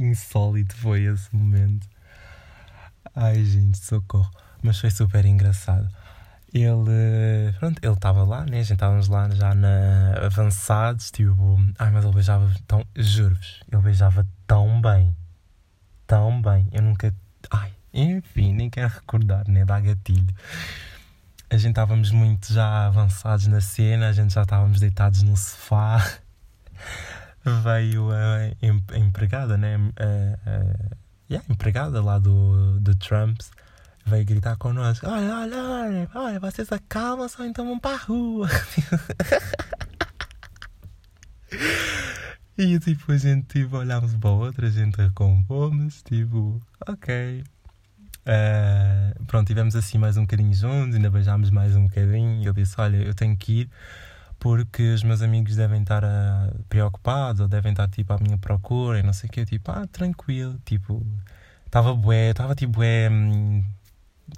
insólito 0.00 0.74
foi 0.76 1.04
esse 1.04 1.34
momento. 1.34 1.86
Ai, 3.14 3.44
gente, 3.44 3.78
socorro. 3.78 4.30
Mas 4.62 4.78
foi 4.78 4.90
super 4.90 5.24
engraçado. 5.24 5.88
Ele, 6.54 7.52
pronto, 7.58 7.80
ele 7.82 7.92
estava 7.94 8.24
lá, 8.24 8.44
né? 8.44 8.60
A 8.60 8.62
gente 8.62 8.74
estávamos 8.74 9.08
lá 9.08 9.28
já 9.30 9.54
na 9.54 10.12
avançados, 10.26 11.10
tipo, 11.10 11.58
ai, 11.78 11.90
mas 11.90 12.04
ele 12.04 12.12
beijava 12.12 12.54
tão, 12.66 12.84
juro-vos, 12.94 13.62
ele 13.72 13.80
beijava 13.80 14.26
tão 14.46 14.80
bem, 14.82 15.16
tão 16.06 16.42
bem. 16.42 16.68
Eu 16.70 16.82
nunca, 16.82 17.12
ai, 17.50 17.72
enfim, 17.92 18.52
nem 18.52 18.68
quero 18.68 18.88
recordar, 18.88 19.48
né? 19.48 19.64
Dá 19.64 19.80
gatilho. 19.80 20.34
A 21.48 21.56
gente 21.56 21.70
estávamos 21.70 22.10
muito 22.10 22.52
já 22.52 22.86
avançados 22.86 23.46
na 23.46 23.60
cena, 23.62 24.08
a 24.08 24.12
gente 24.12 24.34
já 24.34 24.42
estávamos 24.42 24.78
deitados 24.78 25.22
no 25.22 25.36
sofá. 25.36 26.02
Veio 27.44 28.10
a, 28.10 28.38
a 28.92 28.98
empregada, 28.98 29.56
né? 29.56 29.76
A, 29.96 30.50
a, 30.50 30.96
yeah, 31.30 31.46
empregada 31.48 32.02
lá 32.02 32.18
do, 32.18 32.78
do 32.80 32.94
Trumps 32.94 33.50
veio 34.04 34.24
gritar 34.24 34.56
connosco: 34.56 35.06
Olha, 35.08 35.34
olha, 35.34 36.08
olha, 36.14 36.40
vocês 36.40 36.72
acalmam 36.72 37.28
só 37.28 37.44
então 37.44 37.66
vão 37.66 37.78
para 37.78 37.96
a 37.96 37.98
rua. 37.98 38.48
e 42.58 42.78
tipo, 42.78 43.12
a 43.12 43.16
gente 43.16 43.46
tipo, 43.46 43.76
olhámos 43.76 44.14
para 44.14 44.30
a 44.30 44.32
outra, 44.32 44.66
a 44.66 44.70
gente 44.70 44.96
recompomos, 44.96 46.02
tipo, 46.02 46.60
ok. 46.86 47.44
Uh, 48.24 49.24
pronto, 49.24 49.48
tivemos 49.48 49.74
assim 49.74 49.98
mais 49.98 50.16
um 50.16 50.22
bocadinho 50.22 50.54
juntos, 50.54 50.94
ainda 50.94 51.10
beijámos 51.10 51.50
mais 51.50 51.74
um 51.74 51.88
bocadinho. 51.88 52.42
E 52.42 52.46
ele 52.46 52.52
disse: 52.52 52.80
Olha, 52.80 52.96
eu 52.96 53.14
tenho 53.14 53.36
que 53.36 53.62
ir 53.62 53.70
porque 54.42 54.92
os 54.92 55.04
meus 55.04 55.22
amigos 55.22 55.54
devem 55.54 55.82
estar 55.82 56.02
uh, 56.02 56.64
preocupados 56.68 57.40
ou 57.40 57.46
devem 57.46 57.70
estar 57.70 57.86
tipo 57.86 58.12
à 58.12 58.18
minha 58.18 58.36
procura 58.36 58.98
e 58.98 59.02
não 59.04 59.12
sei 59.12 59.30
o 59.30 59.32
que. 59.32 59.44
Tipo, 59.46 59.70
ah, 59.70 59.86
tranquilo, 59.86 60.58
tipo, 60.64 61.06
estava 61.64 61.94
bué, 61.94 62.30
estava 62.30 62.52
tipo 62.52 62.72
bué. 62.72 63.08
Hum, 63.08 63.62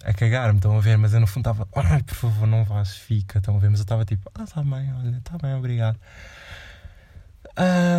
a 0.05 0.13
cagar-me, 0.13 0.59
estão 0.59 0.77
a 0.77 0.81
ver? 0.83 0.99
Mas 0.99 1.15
eu 1.15 1.21
no 1.21 1.27
fundo 1.27 1.49
estava, 1.49 1.67
ai, 1.75 2.03
por 2.03 2.17
favor, 2.17 2.47
não 2.47 2.65
vás, 2.65 2.95
fica, 2.95 3.39
estão 3.39 3.57
a 3.57 3.59
ver? 3.59 3.71
Mas 3.71 3.81
eu 3.81 3.85
estava 3.85 4.05
tipo, 4.05 4.31
ah, 4.35 4.45
está 4.45 4.63
bem, 4.63 4.93
olha, 4.93 5.17
está 5.17 5.39
bem, 5.39 5.55
obrigado. 5.55 5.99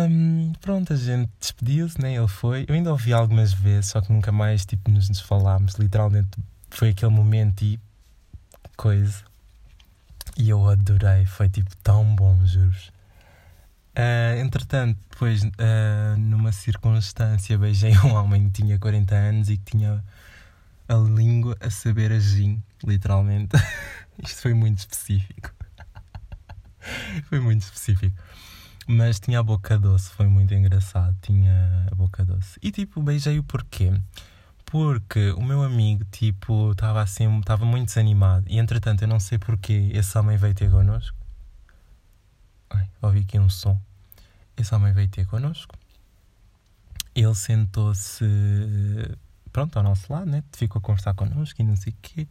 Um, 0.08 0.52
pronto, 0.60 0.92
a 0.92 0.96
gente 0.96 1.28
despediu-se, 1.40 2.00
né? 2.00 2.14
Ele 2.14 2.28
foi. 2.28 2.66
Eu 2.68 2.76
ainda 2.76 2.92
ouvi 2.92 3.12
algumas 3.12 3.52
vezes, 3.52 3.90
só 3.90 4.00
que 4.00 4.12
nunca 4.12 4.30
mais 4.30 4.64
tipo, 4.64 4.88
nos 4.92 5.18
falámos. 5.18 5.74
Literalmente 5.74 6.38
foi 6.70 6.90
aquele 6.90 7.10
momento 7.10 7.64
e 7.64 7.80
coisa. 8.76 9.24
E 10.36 10.50
eu 10.50 10.68
adorei, 10.68 11.24
foi 11.24 11.48
tipo 11.48 11.74
tão 11.82 12.14
bom, 12.14 12.38
juro 12.44 12.76
uh, 13.96 14.38
entretanto, 14.38 14.98
depois, 15.10 15.42
uh, 15.42 16.18
numa 16.18 16.52
circunstância, 16.52 17.56
beijei 17.58 17.96
um 18.04 18.14
homem 18.14 18.44
que 18.50 18.62
tinha 18.62 18.78
40 18.78 19.14
anos 19.14 19.50
e 19.50 19.56
que 19.56 19.76
tinha 19.76 20.04
a 20.88 20.94
língua 20.94 21.56
a 21.60 21.70
saber 21.70 22.12
a 22.12 22.18
gin, 22.18 22.62
literalmente. 22.84 23.56
Isto 24.22 24.42
foi 24.42 24.54
muito 24.54 24.78
específico. 24.78 25.50
foi 27.28 27.40
muito 27.40 27.62
específico. 27.62 28.16
Mas 28.86 29.18
tinha 29.18 29.40
a 29.40 29.42
boca 29.42 29.76
doce, 29.76 30.10
foi 30.10 30.28
muito 30.28 30.54
engraçado. 30.54 31.16
Tinha 31.20 31.88
a 31.90 31.94
boca 31.94 32.24
doce. 32.24 32.58
E 32.62 32.70
tipo, 32.70 33.02
beijei-o 33.02 33.42
porquê? 33.42 33.92
Porque 34.76 35.30
o 35.30 35.42
meu 35.42 35.62
amigo, 35.62 36.04
tipo, 36.12 36.72
estava 36.72 37.00
assim, 37.00 37.38
estava 37.38 37.64
muito 37.64 37.86
desanimado. 37.86 38.44
E 38.46 38.58
entretanto, 38.58 39.00
eu 39.00 39.08
não 39.08 39.18
sei 39.18 39.38
porquê 39.38 39.90
esse 39.94 40.18
homem 40.18 40.36
veio 40.36 40.54
ter 40.54 40.70
connosco. 40.70 41.16
Ai, 42.68 42.86
ouvi 43.00 43.20
aqui 43.20 43.38
um 43.38 43.48
som. 43.48 43.80
Esse 44.54 44.74
homem 44.74 44.92
veio 44.92 45.08
ter 45.08 45.24
connosco. 45.24 45.74
Ele 47.14 47.34
sentou-se 47.34 48.22
pronto, 49.50 49.78
ao 49.78 49.82
nosso 49.82 50.12
lado, 50.12 50.26
né? 50.26 50.44
Ficou 50.52 50.78
a 50.78 50.82
conversar 50.82 51.14
connosco 51.14 51.58
e 51.58 51.64
não 51.64 51.74
sei 51.74 51.94
o 51.94 51.96
quê. 52.02 52.28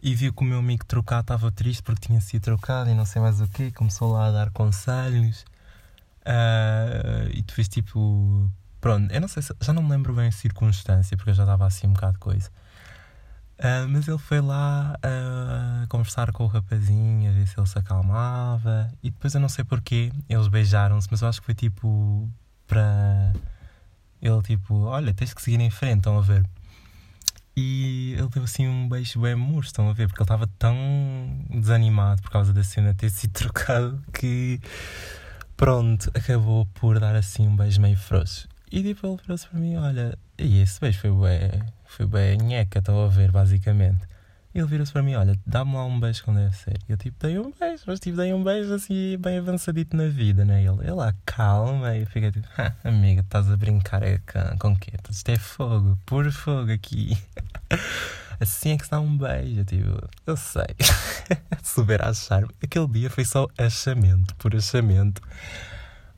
E 0.00 0.14
viu 0.14 0.32
que 0.32 0.42
o 0.42 0.46
meu 0.46 0.60
amigo 0.60 0.84
trocado 0.84 1.22
estava 1.22 1.50
triste 1.50 1.82
porque 1.82 2.06
tinha 2.06 2.20
sido 2.20 2.40
trocado 2.40 2.88
e 2.88 2.94
não 2.94 3.04
sei 3.04 3.20
mais 3.20 3.40
o 3.40 3.48
quê. 3.48 3.72
Começou 3.72 4.12
lá 4.12 4.28
a 4.28 4.30
dar 4.30 4.50
conselhos. 4.52 5.44
Uh, 6.20 7.34
e 7.34 7.42
tu 7.42 7.52
fez 7.52 7.66
tipo. 7.66 8.48
Pronto, 8.80 9.12
eu 9.12 9.20
não 9.20 9.28
sei, 9.28 9.42
já 9.60 9.72
não 9.72 9.82
me 9.82 9.90
lembro 9.90 10.14
bem 10.14 10.28
a 10.28 10.32
circunstância 10.32 11.16
porque 11.16 11.30
eu 11.30 11.34
já 11.34 11.42
estava 11.42 11.66
assim 11.66 11.86
um 11.86 11.92
bocado 11.92 12.14
de 12.14 12.18
coisa. 12.20 12.50
Uh, 13.58 13.88
mas 13.88 14.06
ele 14.06 14.18
foi 14.18 14.40
lá 14.40 14.96
uh, 14.98 15.88
conversar 15.88 16.30
com 16.30 16.44
o 16.44 16.46
rapazinho, 16.46 17.28
a 17.28 17.34
ver 17.34 17.48
se 17.48 17.58
ele 17.58 17.66
se 17.66 17.76
acalmava. 17.76 18.88
E 19.02 19.10
depois 19.10 19.34
eu 19.34 19.40
não 19.40 19.48
sei 19.48 19.64
porquê, 19.64 20.12
eles 20.28 20.46
beijaram-se, 20.46 21.08
mas 21.10 21.22
eu 21.22 21.28
acho 21.28 21.40
que 21.40 21.46
foi 21.46 21.54
tipo 21.54 22.28
para 22.68 23.32
ele 24.22 24.42
tipo, 24.42 24.84
olha, 24.84 25.12
tens 25.12 25.34
que 25.34 25.42
seguir 25.42 25.60
em 25.60 25.70
frente, 25.70 25.98
estão 25.98 26.18
a 26.18 26.20
ver? 26.20 26.44
E 27.56 28.14
ele 28.16 28.28
deu 28.28 28.44
assim 28.44 28.68
um 28.68 28.88
beijo 28.88 29.20
bem 29.20 29.34
murcho, 29.34 29.70
estão 29.70 29.88
a 29.90 29.92
ver? 29.92 30.06
Porque 30.06 30.22
ele 30.22 30.24
estava 30.24 30.46
tão 30.58 30.76
desanimado 31.50 32.22
por 32.22 32.30
causa 32.30 32.52
da 32.52 32.62
cena 32.62 32.94
ter 32.94 33.10
sido 33.10 33.32
trocado 33.34 34.00
que 34.12 34.60
pronto, 35.56 36.08
acabou 36.14 36.66
por 36.66 37.00
dar 37.00 37.16
assim 37.16 37.48
um 37.48 37.56
beijo 37.56 37.80
meio 37.80 37.96
frouxo. 37.96 38.48
E 38.70 38.82
tipo, 38.82 39.06
ele 39.06 39.16
virou-se 39.16 39.46
para 39.46 39.58
mim, 39.58 39.76
olha, 39.76 40.18
e 40.38 40.60
esse 40.60 40.80
beijo 40.80 41.00
foi 41.00 41.10
bem, 41.10 41.62
foi 41.86 42.06
bem 42.06 42.38
nheca, 42.38 42.78
estão 42.78 43.04
a 43.04 43.08
ver, 43.08 43.30
basicamente 43.30 44.06
ele 44.58 44.66
vira-se 44.66 44.92
para 44.92 45.02
mim: 45.02 45.14
Olha, 45.14 45.38
dá-me 45.46 45.74
lá 45.74 45.84
um 45.84 45.98
beijo 45.98 46.24
como 46.24 46.38
deve 46.38 46.56
ser. 46.56 46.78
Eu 46.88 46.96
tipo, 46.96 47.16
dei 47.20 47.38
um 47.38 47.52
beijo, 47.52 47.84
mas 47.86 48.00
tipo, 48.00 48.16
dei 48.16 48.32
um 48.32 48.42
beijo 48.42 48.72
assim, 48.74 49.16
bem 49.18 49.38
avançadito 49.38 49.96
na 49.96 50.08
vida, 50.08 50.44
né? 50.44 50.62
Ele, 50.62 50.80
ele 50.80 50.92
lá, 50.92 51.14
calma, 51.24 51.96
e 51.96 52.04
fica 52.06 52.30
tipo, 52.30 52.46
ah, 52.58 52.72
amiga, 52.84 53.20
estás 53.20 53.50
a 53.50 53.56
brincar 53.56 54.02
é, 54.02 54.18
com, 54.18 54.58
com 54.58 54.76
quê? 54.76 54.92
Isto 55.10 55.30
é 55.30 55.36
fogo, 55.36 55.98
puro 56.06 56.32
fogo 56.32 56.72
aqui. 56.72 57.16
assim 58.40 58.72
é 58.72 58.78
que 58.78 58.84
se 58.84 58.90
dá 58.90 59.00
um 59.00 59.16
beijo, 59.16 59.64
tipo, 59.64 60.08
eu 60.26 60.36
sei. 60.36 60.74
Souber 61.62 62.04
achar. 62.04 62.44
Aquele 62.62 62.88
dia 62.88 63.10
foi 63.10 63.24
só 63.24 63.46
achamento, 63.56 64.34
por 64.36 64.54
achamento. 64.54 65.22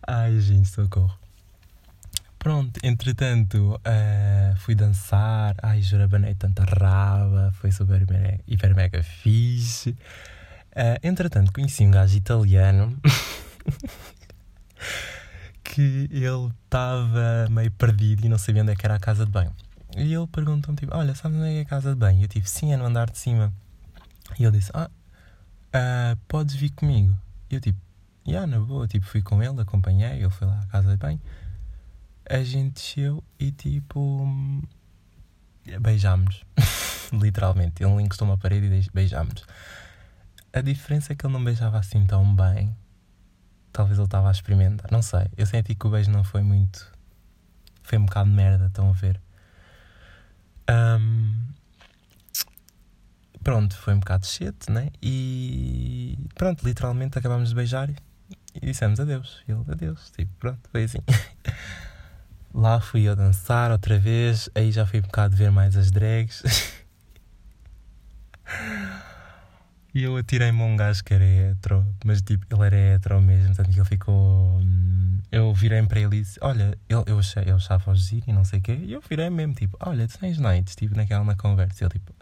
Ai, 0.06 0.40
gente, 0.40 0.68
socorro. 0.68 1.19
Pronto, 2.40 2.80
entretanto, 2.82 3.78
uh, 3.86 4.56
fui 4.56 4.74
dançar, 4.74 5.54
ai, 5.62 5.82
banei 6.08 6.34
tanta 6.34 6.64
raba, 6.64 7.52
foi 7.52 7.70
super 7.70 8.10
mega, 8.10 8.40
hiper 8.48 8.74
mega 8.74 9.02
fixe. 9.02 9.90
Uh, 10.70 10.96
entretanto, 11.02 11.52
conheci 11.52 11.84
um 11.84 11.90
gajo 11.90 12.16
italiano 12.16 12.98
que 15.62 16.08
ele 16.10 16.50
estava 16.64 17.46
meio 17.50 17.70
perdido 17.72 18.24
e 18.24 18.28
não 18.30 18.38
sabia 18.38 18.62
onde 18.62 18.72
é 18.72 18.74
que 18.74 18.86
era 18.86 18.94
a 18.94 18.98
casa 18.98 19.26
de 19.26 19.30
banho. 19.30 19.52
E 19.94 20.14
ele 20.14 20.26
perguntou-me, 20.26 20.78
tipo, 20.78 20.96
olha, 20.96 21.14
sabe 21.14 21.36
onde 21.36 21.46
é 21.46 21.52
que 21.52 21.58
é 21.58 21.60
a 21.60 21.66
casa 21.66 21.90
de 21.90 21.96
banho? 21.96 22.20
E 22.20 22.22
eu, 22.22 22.28
tipo, 22.28 22.48
sim, 22.48 22.72
é 22.72 22.76
no 22.78 22.86
andar 22.86 23.10
de 23.10 23.18
cima. 23.18 23.52
E 24.38 24.44
ele 24.44 24.56
disse, 24.56 24.70
ah, 24.72 24.88
uh, 25.74 26.16
podes 26.26 26.54
vir 26.54 26.70
comigo? 26.70 27.14
E 27.50 27.56
eu, 27.56 27.60
tipo, 27.60 27.78
yeah, 28.26 28.46
na 28.46 28.60
boa, 28.60 28.88
tipo, 28.88 29.04
fui 29.04 29.20
com 29.20 29.42
ele, 29.42 29.60
acompanhei, 29.60 30.20
ele 30.20 30.30
foi 30.30 30.48
lá 30.48 30.58
à 30.58 30.66
casa 30.68 30.90
de 30.92 30.96
banho 30.96 31.20
a 32.30 32.44
gente 32.44 32.74
desceu 32.74 33.22
e 33.38 33.50
tipo. 33.50 34.24
beijámos. 35.80 36.44
Literalmente. 37.12 37.82
Ele 37.82 38.02
encostou 38.02 38.28
uma 38.28 38.38
parede 38.38 38.66
e 38.66 38.90
beijámos. 38.94 39.44
A 40.52 40.60
diferença 40.60 41.12
é 41.12 41.16
que 41.16 41.26
ele 41.26 41.32
não 41.32 41.42
beijava 41.42 41.78
assim 41.78 42.06
tão 42.06 42.34
bem. 42.34 42.74
Talvez 43.72 43.98
ele 43.98 44.06
estava 44.06 44.28
a 44.28 44.30
experimentar. 44.30 44.90
Não 44.92 45.02
sei. 45.02 45.26
Eu 45.36 45.44
senti 45.44 45.74
que 45.74 45.86
o 45.86 45.90
beijo 45.90 46.10
não 46.10 46.22
foi 46.22 46.42
muito. 46.42 46.90
Foi 47.82 47.98
um 47.98 48.06
bocado 48.06 48.30
de 48.30 48.36
merda, 48.36 48.66
estão 48.66 48.88
a 48.88 48.92
ver? 48.92 49.20
Um... 50.70 51.50
Pronto, 53.42 53.76
foi 53.76 53.94
um 53.94 53.98
bocado 53.98 54.26
shit, 54.26 54.70
né? 54.70 54.90
E 55.02 56.16
pronto, 56.34 56.64
literalmente 56.64 57.18
acabámos 57.18 57.48
de 57.48 57.54
beijar 57.54 57.90
e 58.54 58.66
dissemos 58.66 59.00
adeus. 59.00 59.42
Ele, 59.48 59.64
adeus. 59.68 60.10
Tipo, 60.10 60.32
pronto, 60.38 60.60
foi 60.70 60.84
assim. 60.84 60.98
Lá 62.60 62.78
fui 62.78 63.08
eu 63.08 63.16
dançar 63.16 63.70
outra 63.70 63.98
vez, 63.98 64.50
aí 64.54 64.70
já 64.70 64.84
fui 64.84 64.98
um 64.98 65.04
bocado 65.04 65.34
ver 65.34 65.50
mais 65.50 65.74
as 65.78 65.90
drags. 65.90 66.42
e 69.94 70.02
eu 70.02 70.14
atirei-me 70.14 70.60
a 70.60 70.64
um 70.66 70.76
gajo 70.76 71.02
que 71.02 71.14
era 71.14 71.24
hetero, 71.24 71.86
mas 72.04 72.20
tipo, 72.20 72.44
ele 72.54 72.66
era 72.66 72.76
hetero 72.76 73.18
mesmo, 73.22 73.54
portanto 73.54 73.74
ele 73.74 73.84
ficou. 73.86 74.60
Hum, 74.60 75.20
eu 75.32 75.54
virei 75.54 75.82
para 75.84 76.00
ele 76.00 76.16
e 76.16 76.20
disse: 76.20 76.38
Olha, 76.42 76.76
eu, 76.86 77.02
eu, 77.06 77.18
achei, 77.18 77.44
eu 77.46 77.56
achava 77.56 77.92
o 77.92 77.94
giro 77.94 78.26
e 78.28 78.32
não 78.34 78.44
sei 78.44 78.58
o 78.58 78.62
quê, 78.62 78.74
e 78.74 78.92
eu 78.92 79.00
virei 79.00 79.30
mesmo, 79.30 79.54
tipo, 79.54 79.78
Olha, 79.80 80.06
tu 80.06 80.18
tens 80.18 80.36
nights, 80.36 80.76
tipo, 80.76 80.94
naquela 80.94 81.24
na 81.24 81.34
conversa. 81.34 81.82
E 81.82 81.86
ele 81.86 81.94
tipo, 81.94 82.12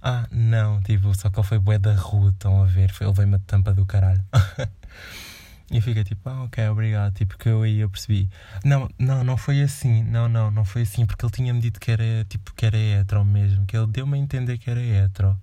Ah, 0.00 0.28
não, 0.30 0.80
tipo, 0.80 1.12
só 1.12 1.28
que 1.28 1.40
ele 1.40 1.46
foi 1.48 1.58
bué 1.58 1.76
da 1.76 1.92
rua, 1.92 2.30
estão 2.30 2.62
a 2.62 2.66
ver, 2.66 2.92
ele 3.00 3.12
veio-me 3.12 3.40
tampa 3.40 3.74
do 3.74 3.84
caralho. 3.84 4.22
E 5.70 5.80
fiquei 5.80 6.04
tipo, 6.04 6.28
ah, 6.28 6.44
ok, 6.44 6.68
obrigado. 6.68 7.12
Tipo, 7.14 7.36
que 7.36 7.48
eu 7.48 7.62
aí 7.62 7.80
eu 7.80 7.90
percebi. 7.90 8.28
Não, 8.64 8.88
não, 8.98 9.24
não 9.24 9.36
foi 9.36 9.62
assim. 9.62 10.04
Não, 10.04 10.28
não, 10.28 10.50
não 10.50 10.64
foi 10.64 10.82
assim. 10.82 11.04
Porque 11.04 11.24
ele 11.24 11.32
tinha-me 11.32 11.60
dito 11.60 11.80
que 11.80 11.90
era, 11.90 12.24
tipo, 12.28 12.54
que 12.54 12.66
era 12.66 12.76
hetero 12.76 13.24
mesmo. 13.24 13.66
Que 13.66 13.76
ele 13.76 13.86
deu-me 13.88 14.16
a 14.16 14.20
entender 14.20 14.58
que 14.58 14.70
era 14.70 14.80
hetero. 14.80 15.36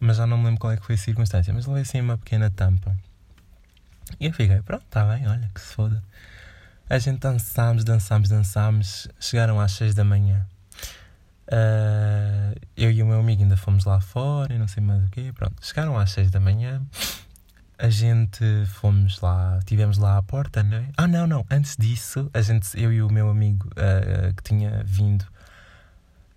mas 0.00 0.16
já 0.18 0.26
não 0.26 0.38
me 0.38 0.44
lembro 0.44 0.60
qual 0.60 0.72
é 0.72 0.76
que 0.76 0.86
foi 0.86 0.94
a 0.94 0.98
circunstância, 0.98 1.52
mas 1.52 1.66
levei 1.66 1.82
assim 1.82 2.00
uma 2.00 2.18
pequena 2.18 2.50
tampa. 2.50 2.96
E 4.20 4.26
eu 4.26 4.32
fiquei, 4.32 4.62
pronto, 4.62 4.84
está 4.84 5.04
bem, 5.04 5.26
olha, 5.26 5.50
que 5.52 5.60
se 5.60 5.74
foda. 5.74 6.02
A 6.88 6.98
gente 6.98 7.18
dançámos, 7.18 7.82
dançámos, 7.82 8.28
dançámos, 8.28 9.08
chegaram 9.18 9.58
às 9.60 9.72
6 9.72 9.94
da 9.94 10.04
manhã. 10.04 10.46
Uh, 11.48 12.58
eu 12.76 12.90
e 12.90 13.02
o 13.02 13.06
meu 13.06 13.20
amigo 13.20 13.42
ainda 13.42 13.56
fomos 13.56 13.84
lá 13.84 14.00
fora 14.00 14.54
e 14.54 14.58
não 14.58 14.68
sei 14.68 14.82
mais 14.82 15.04
o 15.04 15.08
quê. 15.08 15.32
Pronto, 15.34 15.54
chegaram 15.60 15.98
às 15.98 16.10
6 16.12 16.30
da 16.30 16.38
manhã. 16.38 16.80
A 17.78 17.90
gente 17.90 18.42
fomos 18.66 19.20
lá, 19.20 19.60
tivemos 19.66 19.98
lá 19.98 20.16
à 20.16 20.22
porta, 20.22 20.62
não 20.62 20.78
é? 20.78 20.88
Ah, 20.96 21.06
não, 21.06 21.26
não, 21.26 21.44
antes 21.50 21.76
disso, 21.76 22.30
a 22.32 22.40
gente, 22.40 22.68
eu 22.80 22.90
e 22.90 23.02
o 23.02 23.10
meu 23.10 23.28
amigo 23.28 23.68
uh, 23.68 24.32
que 24.34 24.42
tinha 24.42 24.82
vindo, 24.84 25.26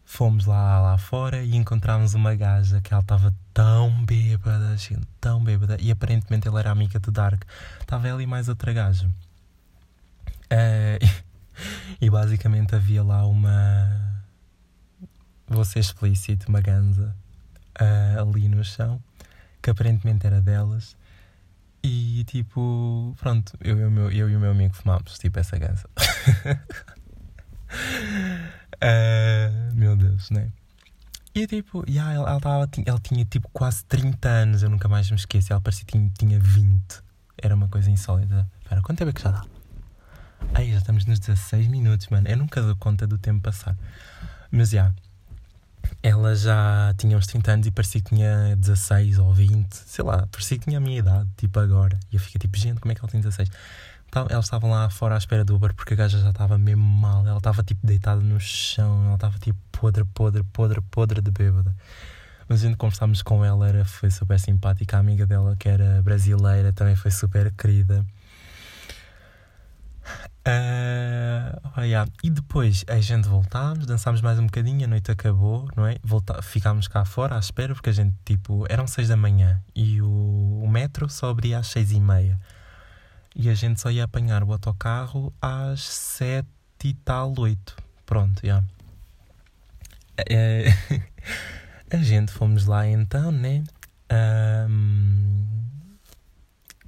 fomos 0.04 0.46
lá, 0.46 0.82
lá 0.82 0.98
fora 0.98 1.42
e 1.44 1.56
encontramos 1.56 2.14
uma 2.14 2.36
gaja 2.36 2.82
que 2.82 2.92
ela 2.92 3.02
estava 3.02 3.34
tão 3.54 4.04
bêbada, 4.06 4.76
gente, 4.76 5.08
tão 5.22 5.42
bêbada, 5.42 5.78
e 5.80 5.92
aparentemente 5.92 6.48
ela 6.48 6.60
era 6.60 6.72
amiga 6.72 7.00
do 7.00 7.12
Dark. 7.12 7.44
Estava 7.80 8.08
ela 8.08 8.22
e 8.22 8.26
mais 8.26 8.50
outra 8.50 8.74
gaja. 8.74 9.08
Uh, 10.52 11.00
e 12.02 12.10
basicamente 12.10 12.76
havia 12.76 13.04
lá 13.04 13.26
uma. 13.26 14.24
Vou 15.48 15.64
ser 15.64 15.80
explícito, 15.80 16.50
uma 16.50 16.60
ganza 16.60 17.16
uh, 17.80 18.22
ali 18.22 18.50
no 18.50 18.64
chão, 18.64 19.02
que 19.62 19.70
aparentemente 19.70 20.26
era 20.26 20.42
delas. 20.42 20.98
E 21.84 22.24
tipo, 22.26 23.16
pronto, 23.20 23.54
eu, 23.62 23.78
eu, 23.78 23.92
eu, 23.92 24.12
eu 24.12 24.30
e 24.30 24.36
o 24.36 24.40
meu 24.40 24.52
amigo 24.52 24.74
fumámos, 24.74 25.18
tipo, 25.18 25.40
essa 25.40 25.58
ganza. 25.58 25.88
uh, 28.76 29.74
meu 29.76 29.96
Deus, 29.96 30.30
né? 30.30 30.52
E 31.34 31.48
tipo, 31.48 31.86
yeah, 31.88 32.14
ela, 32.14 32.30
ela, 32.30 32.40
tava, 32.42 32.70
ela 32.86 33.00
tinha 33.00 33.24
tipo 33.24 33.48
quase 33.54 33.86
30 33.86 34.28
anos, 34.28 34.64
eu 34.64 34.70
nunca 34.70 34.88
mais 34.90 35.10
me 35.10 35.16
esqueço. 35.16 35.54
Ela 35.54 35.62
parecia 35.62 35.86
que 35.86 35.94
tinha, 35.94 36.12
tinha 36.18 36.40
20. 36.40 37.02
Era 37.42 37.56
uma 37.56 37.68
coisa 37.70 37.90
insólita. 37.90 38.50
Espera, 38.62 38.82
quanto 38.82 38.98
tempo 38.98 39.12
é 39.12 39.14
que 39.14 39.22
já 39.22 39.32
dá? 39.32 39.46
Ai, 40.54 40.72
já 40.72 40.78
estamos 40.78 41.06
nos 41.06 41.20
16 41.20 41.68
minutos, 41.68 42.08
mano. 42.10 42.28
Eu 42.28 42.36
nunca 42.36 42.62
dou 42.62 42.76
conta 42.76 43.08
do 43.08 43.18
tempo 43.18 43.42
passar. 43.42 43.78
Mas 44.52 44.72
já. 44.72 44.78
Yeah, 44.78 44.96
ela 46.02 46.36
já 46.36 46.94
tinha 46.98 47.18
uns 47.18 47.28
30 47.28 47.52
anos 47.52 47.68
e 47.68 47.72
parecia 47.72 48.02
que 48.02 48.10
tinha 48.10 48.56
16 48.56 49.20
ou 49.20 49.34
20, 49.34 49.74
sei 49.74 50.06
lá, 50.06 50.28
parecia 50.32 50.58
que 50.58 50.66
tinha 50.66 50.78
a 50.78 50.82
minha 50.82 51.00
idade, 51.00 51.30
tipo 51.38 51.60
agora. 51.60 52.00
E 52.12 52.16
eu 52.16 52.20
fiquei 52.20 52.40
tipo, 52.40 52.58
gente, 52.58 52.80
como 52.80 52.92
é 52.92 52.96
que 52.96 53.02
ela 53.02 53.10
tem 53.10 53.20
16? 53.20 53.50
Então, 54.08 54.26
elas 54.30 54.46
estavam 54.46 54.72
lá 54.72 54.90
fora 54.90 55.14
à 55.16 55.18
espera 55.18 55.46
do 55.46 55.56
Uber 55.56 55.74
porque 55.74 55.94
a 55.94 55.98
gaja 55.98 56.20
já 56.20 56.32
estava 56.32 56.58
mesmo 56.58 56.84
mal. 56.84 57.26
Ela 57.28 57.38
estava 57.38 57.62
tipo 57.64 57.86
deitada 57.86 58.20
no 58.22 58.40
chão, 58.40 59.06
ela 59.06 59.16
estava 59.16 59.38
tipo 59.38 59.60
podre, 59.72 60.04
podre, 60.06 60.44
podre, 60.46 60.82
podre 60.82 61.22
de 61.22 61.32
bêbada. 61.32 61.76
Mas 62.48 62.62
gente 62.62 62.76
conversámos 62.78 63.22
com 63.22 63.46
ela, 63.46 63.68
era, 63.70 63.86
foi 63.86 64.10
super 64.10 64.40
simpática. 64.40 64.98
A 64.98 65.00
amiga 65.00 65.28
dela, 65.28 65.56
que 65.56 65.70
era 65.70 66.02
brasileira, 66.02 66.74
também 66.74 66.96
foi 66.96 67.12
super 67.12 67.52
querida. 67.54 68.04
Uh, 70.50 71.72
oh, 71.78 71.82
yeah. 71.82 72.10
E 72.24 72.30
depois 72.30 72.84
a 72.88 73.00
gente 73.00 73.28
voltámos, 73.28 73.86
dançámos 73.86 74.20
mais 74.22 74.40
um 74.40 74.46
bocadinho, 74.46 74.84
a 74.84 74.88
noite 74.88 75.12
acabou, 75.12 75.70
não 75.76 75.86
é? 75.86 75.98
Voltá 76.04 76.42
ficámos 76.42 76.88
cá 76.88 77.06
fora 77.06 77.36
à 77.36 77.40
espera, 77.40 77.76
porque 77.76 77.92
a 77.92 77.94
gente, 77.94 78.16
tipo, 78.26 78.66
eram 78.68 78.88
seis 78.88 79.10
da 79.10 79.16
manhã 79.16 79.62
e 79.76 80.02
o, 80.02 80.62
o 80.64 80.68
metro 80.68 81.08
só 81.08 81.30
abria 81.30 81.60
às 81.60 81.68
seis 81.68 81.92
e 81.92 82.00
meia. 82.00 82.40
E 83.36 83.48
a 83.48 83.54
gente 83.54 83.80
só 83.80 83.92
ia 83.92 84.06
apanhar 84.06 84.44
o 84.44 84.52
autocarro 84.52 85.32
às 85.40 85.82
sete 85.84 86.48
e 86.84 86.94
tal, 86.94 87.34
oito. 87.38 87.76
Pronto, 88.06 88.42
já. 88.44 88.64
Yeah. 90.28 90.76
a 91.92 91.98
gente 91.98 92.32
fomos 92.32 92.66
lá 92.66 92.88
então, 92.88 93.32
né? 93.32 93.64
Um, 94.12 95.46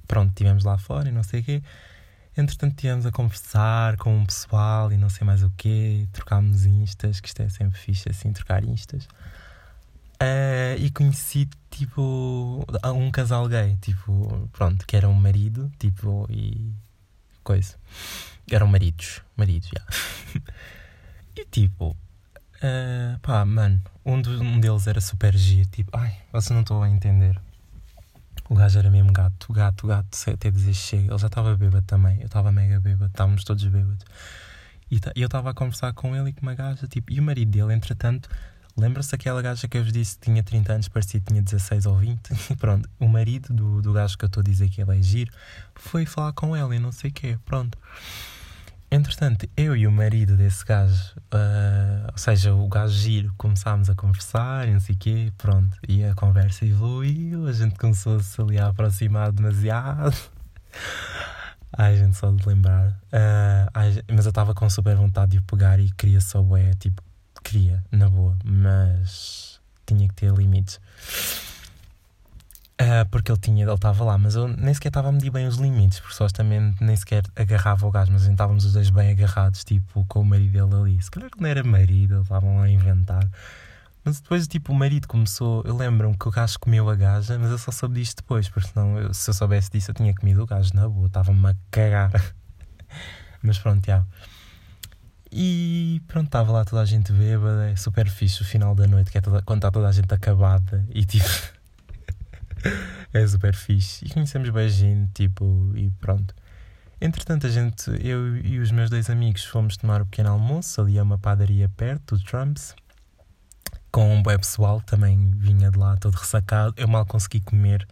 pronto, 0.08 0.30
estivemos 0.30 0.64
lá 0.64 0.76
fora 0.78 1.08
e 1.08 1.12
não 1.12 1.22
sei 1.22 1.40
o 1.40 1.44
quê. 1.44 1.62
Entretanto, 2.36 2.72
estivemos 2.72 3.04
a 3.04 3.12
conversar 3.12 3.96
com 3.98 4.22
o 4.22 4.26
pessoal 4.26 4.90
e 4.90 4.96
não 4.96 5.10
sei 5.10 5.26
mais 5.26 5.42
o 5.42 5.50
quê, 5.56 6.08
trocámos 6.12 6.64
instas, 6.64 7.20
que 7.20 7.28
isto 7.28 7.42
é 7.42 7.48
sempre 7.48 7.78
fixe 7.78 8.08
assim, 8.08 8.32
trocar 8.32 8.64
instas. 8.64 9.04
Uh, 10.22 10.78
e 10.78 10.90
conheci, 10.90 11.48
tipo, 11.70 12.64
um 12.84 13.10
casal 13.10 13.46
gay, 13.48 13.76
tipo, 13.82 14.48
pronto, 14.52 14.86
que 14.86 14.96
era 14.96 15.08
um 15.08 15.14
marido, 15.14 15.70
tipo, 15.78 16.26
e 16.30 16.72
coisa. 17.42 17.76
Eram 18.50 18.66
maridos, 18.66 19.20
maridos, 19.36 19.68
já. 19.68 19.84
Yeah. 20.32 20.52
e 21.36 21.44
tipo, 21.44 21.90
uh, 21.90 23.18
pá, 23.20 23.44
mano, 23.44 23.82
um, 24.06 24.14
um 24.14 24.60
deles 24.60 24.86
era 24.86 25.00
super 25.00 25.36
giro, 25.36 25.68
tipo, 25.68 25.90
ai, 25.96 26.16
vocês 26.32 26.50
não 26.50 26.60
estão 26.60 26.82
a 26.82 26.88
entender. 26.88 27.38
O 28.52 28.54
gajo 28.54 28.78
era 28.78 28.90
mesmo 28.90 29.10
gato, 29.10 29.50
gato, 29.50 29.86
gato, 29.86 30.30
até 30.30 30.50
dizer 30.50 30.74
chega. 30.74 31.10
Ele 31.10 31.18
já 31.18 31.26
estava 31.26 31.56
bêbado 31.56 31.86
também, 31.86 32.20
eu 32.20 32.26
estava 32.26 32.52
mega 32.52 32.78
bêbado, 32.78 33.10
estávamos 33.10 33.44
todos 33.44 33.64
bêbados. 33.64 34.04
E 34.90 35.00
eu 35.16 35.24
estava 35.24 35.48
a 35.48 35.54
conversar 35.54 35.94
com 35.94 36.14
ele 36.14 36.28
e 36.28 36.32
com 36.34 36.42
uma 36.42 36.54
gaja, 36.54 36.86
tipo, 36.86 37.10
e 37.10 37.18
o 37.18 37.22
marido 37.22 37.50
dele, 37.50 37.72
entretanto, 37.72 38.28
lembra-se 38.76 39.10
daquela 39.12 39.40
gaja 39.40 39.66
que 39.66 39.78
eu 39.78 39.82
vos 39.82 39.90
disse 39.90 40.18
que 40.18 40.26
tinha 40.26 40.42
30 40.42 40.70
anos, 40.70 40.88
parecia 40.88 41.18
que 41.18 41.28
tinha 41.28 41.40
16 41.40 41.86
ou 41.86 41.96
20? 41.96 42.20
E 42.52 42.56
pronto, 42.56 42.86
o 43.00 43.08
marido 43.08 43.54
do, 43.54 43.80
do 43.80 43.90
gajo 43.94 44.18
que 44.18 44.24
eu 44.26 44.26
estou 44.26 44.42
a 44.42 44.44
dizer 44.44 44.68
que 44.68 44.82
ele 44.82 44.98
é 44.98 45.02
giro 45.02 45.32
foi 45.74 46.04
falar 46.04 46.34
com 46.34 46.54
ela 46.54 46.76
e 46.76 46.78
não 46.78 46.92
sei 46.92 47.08
o 47.08 47.12
quê, 47.14 47.38
pronto. 47.46 47.78
Entretanto, 48.94 49.48
eu 49.56 49.74
e 49.74 49.86
o 49.86 49.90
marido 49.90 50.36
desse 50.36 50.62
gajo, 50.66 51.14
uh, 51.32 52.12
ou 52.12 52.18
seja, 52.18 52.52
o 52.52 52.68
gajo 52.68 52.92
giro, 52.92 53.32
começámos 53.38 53.88
a 53.88 53.94
conversar 53.94 54.66
não 54.66 54.80
sei 54.80 54.94
o 54.94 54.98
quê, 54.98 55.32
pronto. 55.38 55.78
E 55.88 56.04
a 56.04 56.14
conversa 56.14 56.66
evoluiu, 56.66 57.46
a 57.46 57.52
gente 57.52 57.74
começou-se 57.78 58.38
ali 58.38 58.58
a 58.58 58.66
aproximar 58.66 59.32
demasiado. 59.32 60.14
Ai, 61.72 61.96
gente, 61.96 62.18
só 62.18 62.30
de 62.30 62.46
lembrar. 62.46 62.90
Uh, 62.90 63.70
ai, 63.72 64.02
mas 64.12 64.26
eu 64.26 64.28
estava 64.28 64.54
com 64.54 64.68
super 64.68 64.94
vontade 64.94 65.32
de 65.32 65.38
o 65.38 65.42
pegar 65.42 65.80
e 65.80 65.90
queria 65.92 66.20
só 66.20 66.44
é 66.54 66.74
tipo, 66.74 67.02
queria, 67.42 67.82
na 67.90 68.10
boa, 68.10 68.36
mas 68.44 69.58
tinha 69.86 70.06
que 70.06 70.14
ter 70.14 70.30
limites. 70.34 70.78
Uh, 72.92 73.08
porque 73.10 73.30
ele 73.30 73.38
tinha, 73.38 73.64
ele 73.64 73.72
estava 73.72 74.04
lá, 74.04 74.18
mas 74.18 74.34
eu 74.34 74.48
nem 74.48 74.74
sequer 74.74 74.88
estava 74.88 75.08
a 75.08 75.12
medir 75.12 75.30
bem 75.30 75.46
os 75.46 75.56
limites, 75.56 76.00
porque 76.00 76.14
só 76.14 76.26
também 76.26 76.74
nem 76.78 76.96
sequer 76.96 77.22
agarrava 77.36 77.86
o 77.86 77.90
gás, 77.90 78.08
mas 78.10 78.24
estávamos 78.24 78.66
os 78.66 78.72
dois 78.72 78.90
bem 78.90 79.12
agarrados, 79.12 79.64
tipo, 79.64 80.04
com 80.06 80.20
o 80.20 80.24
marido 80.24 80.68
dele 80.68 80.74
ali. 80.82 81.02
Se 81.02 81.10
calhar 81.10 81.30
não 81.38 81.48
era 81.48 81.64
marido, 81.64 82.20
estavam 82.20 82.60
a 82.60 82.68
inventar. 82.68 83.26
Mas 84.04 84.20
depois, 84.20 84.46
tipo, 84.48 84.72
o 84.72 84.74
marido 84.74 85.06
começou. 85.06 85.62
Eu 85.64 85.76
lembro-me 85.76 86.18
que 86.18 86.28
o 86.28 86.30
gajo 86.30 86.58
comeu 86.58 86.90
a 86.90 86.94
gaja, 86.94 87.38
mas 87.38 87.50
eu 87.50 87.58
só 87.58 87.70
soube 87.70 87.94
disto 88.00 88.16
depois, 88.16 88.48
porque 88.48 88.68
senão, 88.68 88.98
eu, 88.98 89.14
se 89.14 89.30
eu 89.30 89.34
soubesse 89.34 89.70
disso, 89.70 89.92
eu 89.92 89.94
tinha 89.94 90.12
comido 90.12 90.42
o 90.42 90.46
gajo 90.46 90.70
na 90.74 90.88
boa, 90.88 91.06
estava-me 91.06 91.46
a 91.46 91.54
cagar. 91.70 92.10
mas 93.42 93.58
pronto, 93.58 93.86
já. 93.86 94.04
E 95.30 96.02
pronto, 96.08 96.26
estava 96.26 96.52
lá 96.52 96.64
toda 96.64 96.82
a 96.82 96.84
gente 96.84 97.10
bêbada, 97.12 97.70
é 97.70 97.76
super 97.76 98.08
fixe 98.08 98.42
o 98.42 98.44
final 98.44 98.74
da 98.74 98.86
noite, 98.86 99.10
que 99.10 99.16
é 99.16 99.20
toda, 99.20 99.40
quando 99.42 99.58
está 99.58 99.70
toda 99.70 99.88
a 99.88 99.92
gente 99.92 100.12
acabada 100.12 100.84
e 100.90 101.04
tipo. 101.04 101.24
é 103.12 103.26
super 103.26 103.54
fixe. 103.54 104.04
E 104.04 104.10
conhecemos 104.10 104.48
bem 104.50 104.68
gente, 104.68 105.10
tipo, 105.12 105.72
e 105.74 105.90
pronto. 106.00 106.34
Entretanto, 107.00 107.46
a 107.46 107.50
gente, 107.50 107.90
eu 108.00 108.36
e 108.36 108.60
os 108.60 108.70
meus 108.70 108.88
dois 108.88 109.10
amigos 109.10 109.44
fomos 109.44 109.76
tomar 109.76 110.00
o 110.00 110.04
um 110.04 110.06
pequeno 110.06 110.30
almoço 110.30 110.80
ali 110.80 110.98
a 110.98 111.02
uma 111.02 111.18
padaria 111.18 111.68
perto, 111.68 112.16
do 112.16 112.24
Trumps, 112.24 112.74
com 113.90 114.14
um 114.14 114.22
bom 114.22 114.36
pessoal 114.36 114.80
também 114.80 115.32
vinha 115.36 115.70
de 115.70 115.78
lá 115.78 115.96
todo 115.96 116.14
ressacado. 116.14 116.74
Eu 116.76 116.86
mal 116.86 117.04
consegui 117.04 117.40
comer, 117.40 117.86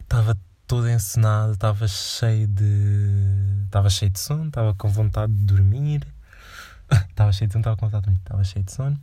estava 0.00 0.36
todo 0.66 0.88
encenado, 0.88 1.52
estava 1.52 1.86
cheio 1.86 2.48
de. 2.48 3.64
estava 3.64 3.88
cheio 3.88 4.10
de 4.10 4.18
sono, 4.18 4.48
estava 4.48 4.74
com 4.74 4.88
vontade 4.88 5.32
de 5.32 5.44
dormir. 5.44 6.06
Estava 7.08 7.32
cheio 7.32 7.48
de 7.48 7.54
sono, 7.54 7.62
estava 7.62 7.76
com 7.76 7.86
vontade 7.86 8.02
de 8.02 8.06
dormir, 8.10 8.20
estava 8.20 8.44
cheio 8.44 8.64
de 8.66 8.72
sono 8.72 9.00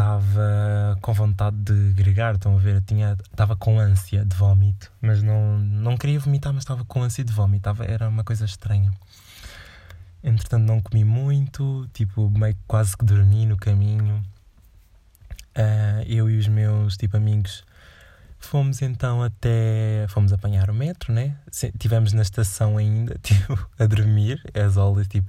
estava 0.00 0.98
com 1.02 1.12
vontade 1.12 1.56
de 1.58 1.92
gregar, 1.92 2.34
estão 2.34 2.56
a 2.56 2.58
ver? 2.58 2.80
Tinha, 2.82 3.16
estava 3.30 3.54
com 3.54 3.78
ânsia 3.78 4.24
de 4.24 4.34
vómito, 4.34 4.90
mas 5.00 5.22
não, 5.22 5.58
não 5.58 5.96
queria 5.96 6.18
vomitar, 6.18 6.52
mas 6.52 6.62
estava 6.62 6.84
com 6.84 7.02
ânsia 7.02 7.22
de 7.22 7.32
vómito, 7.32 7.58
estava, 7.58 7.84
era 7.84 8.08
uma 8.08 8.24
coisa 8.24 8.44
estranha. 8.44 8.90
Entretanto, 10.24 10.64
não 10.64 10.80
comi 10.80 11.04
muito, 11.04 11.86
tipo, 11.92 12.30
meio 12.30 12.56
quase 12.66 12.96
que 12.96 13.04
dormi 13.04 13.44
no 13.46 13.56
caminho. 13.56 14.22
Uh, 15.56 16.02
eu 16.06 16.30
e 16.30 16.38
os 16.38 16.48
meus 16.48 16.96
tipo 16.96 17.16
amigos 17.16 17.64
fomos 18.38 18.80
então 18.80 19.22
até. 19.22 20.06
Fomos 20.08 20.32
apanhar 20.32 20.70
o 20.70 20.74
metro, 20.74 21.12
né? 21.12 21.36
Tivemos 21.78 22.12
na 22.12 22.22
estação 22.22 22.76
ainda, 22.76 23.18
tipo, 23.22 23.58
a 23.78 23.86
dormir, 23.86 24.40
as 24.54 24.76
aulas, 24.76 25.08
tipo 25.08 25.28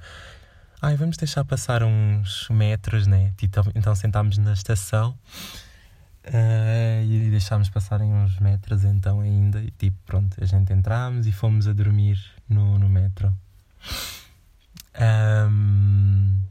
ai, 0.81 0.95
vamos 0.95 1.15
deixar 1.15 1.45
passar 1.45 1.83
uns 1.83 2.49
metros, 2.49 3.05
né? 3.05 3.33
Então, 3.41 3.63
então 3.75 3.95
sentámos 3.95 4.37
na 4.39 4.53
estação 4.53 5.17
uh, 6.25 7.03
e 7.05 7.29
deixámos 7.29 7.69
passarem 7.69 8.11
uns 8.11 8.39
metros 8.39 8.83
então 8.83 9.19
ainda. 9.19 9.61
E 9.61 9.69
tipo, 9.71 9.97
pronto, 10.05 10.35
a 10.41 10.45
gente 10.45 10.73
entramos 10.73 11.27
e 11.27 11.31
fomos 11.31 11.67
a 11.67 11.73
dormir 11.73 12.19
no, 12.49 12.79
no 12.79 12.89
metro. 12.89 13.31
Um, 14.99 16.41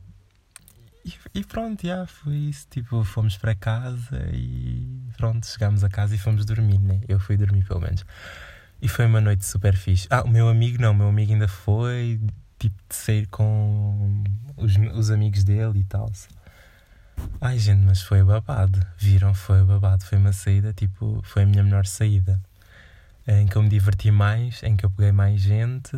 e, 1.05 1.15
e 1.35 1.45
pronto, 1.45 1.85
já 1.85 2.07
foi 2.07 2.37
isso. 2.37 2.67
Tipo, 2.71 3.03
fomos 3.03 3.37
para 3.37 3.55
casa 3.57 4.29
e 4.33 5.03
pronto, 5.17 5.45
chegámos 5.45 5.83
a 5.83 5.89
casa 5.89 6.15
e 6.15 6.19
fomos 6.19 6.45
dormir, 6.45 6.79
né? 6.79 7.01
Eu 7.09 7.19
fui 7.19 7.37
dormir 7.37 7.65
pelo 7.65 7.81
menos. 7.81 8.05
E 8.81 8.89
foi 8.89 9.07
uma 9.07 9.21
noite 9.21 9.45
super 9.45 9.77
fixe. 9.77 10.07
Ah, 10.09 10.23
o 10.23 10.29
meu 10.29 10.49
amigo 10.49 10.81
não, 10.81 10.93
o 10.93 10.95
meu 10.95 11.09
amigo 11.09 11.33
ainda 11.33 11.49
foi, 11.49 12.21
tipo, 12.61 12.77
de 12.89 12.95
sair 12.95 13.27
com 13.27 14.23
os, 14.57 14.77
os 14.95 15.11
amigos 15.11 15.43
dele 15.43 15.81
e 15.81 15.85
tal. 15.85 16.13
Ai, 17.41 17.59
gente, 17.59 17.83
mas 17.85 18.03
foi 18.03 18.23
babado. 18.23 18.79
Viram? 18.99 19.35
Foi 19.35 19.65
babado. 19.65 20.05
Foi 20.05 20.19
uma 20.19 20.33
saída, 20.33 20.73
tipo, 20.73 21.21
foi 21.25 21.43
a 21.43 21.47
minha 21.47 21.65
melhor 21.65 21.87
saída. 21.87 22.41
Em 23.27 23.47
que 23.47 23.57
eu 23.57 23.63
me 23.63 23.69
diverti 23.69 24.11
mais, 24.11 24.63
em 24.63 24.77
que 24.77 24.85
eu 24.85 24.91
peguei 24.91 25.13
mais 25.13 25.41
gente 25.41 25.97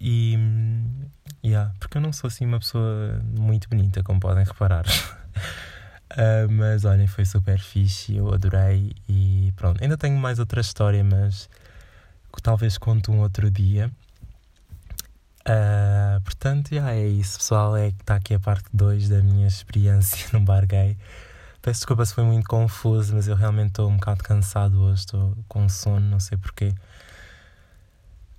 e. 0.00 0.36
Yeah, 1.44 1.72
porque 1.78 1.98
eu 1.98 2.02
não 2.02 2.12
sou 2.12 2.28
assim 2.28 2.46
uma 2.46 2.58
pessoa 2.58 3.20
muito 3.36 3.68
bonita, 3.68 4.02
como 4.02 4.20
podem 4.20 4.44
reparar. 4.44 4.84
uh, 4.86 6.50
mas 6.50 6.84
olhem, 6.84 7.06
foi 7.06 7.24
super 7.24 7.58
fixe, 7.58 8.16
eu 8.16 8.32
adorei 8.32 8.92
e 9.08 9.52
pronto. 9.56 9.82
Ainda 9.82 9.96
tenho 9.96 10.16
mais 10.18 10.38
outra 10.38 10.60
história, 10.60 11.02
mas 11.04 11.48
talvez 12.42 12.78
conto 12.78 13.12
um 13.12 13.20
outro 13.20 13.50
dia. 13.50 13.90
Uh, 15.48 16.20
portanto, 16.20 16.72
yeah, 16.72 16.92
é 16.92 17.08
isso, 17.08 17.38
pessoal. 17.38 17.74
É 17.76 17.90
que 17.90 18.02
está 18.02 18.16
aqui 18.16 18.34
a 18.34 18.40
parte 18.40 18.66
2 18.72 19.08
da 19.08 19.22
minha 19.22 19.48
experiência 19.48 20.28
no 20.38 20.44
bar 20.44 20.66
gay. 20.66 20.96
Peço 21.62 21.80
desculpa 21.80 22.04
se 22.04 22.14
foi 22.14 22.24
muito 22.24 22.46
confuso, 22.48 23.14
mas 23.14 23.26
eu 23.26 23.34
realmente 23.34 23.68
estou 23.68 23.88
um 23.88 23.96
bocado 23.96 24.22
cansado 24.22 24.80
hoje, 24.80 25.00
estou 25.00 25.36
com 25.48 25.68
sono, 25.68 26.00
não 26.00 26.20
sei 26.20 26.36
porquê. 26.38 26.74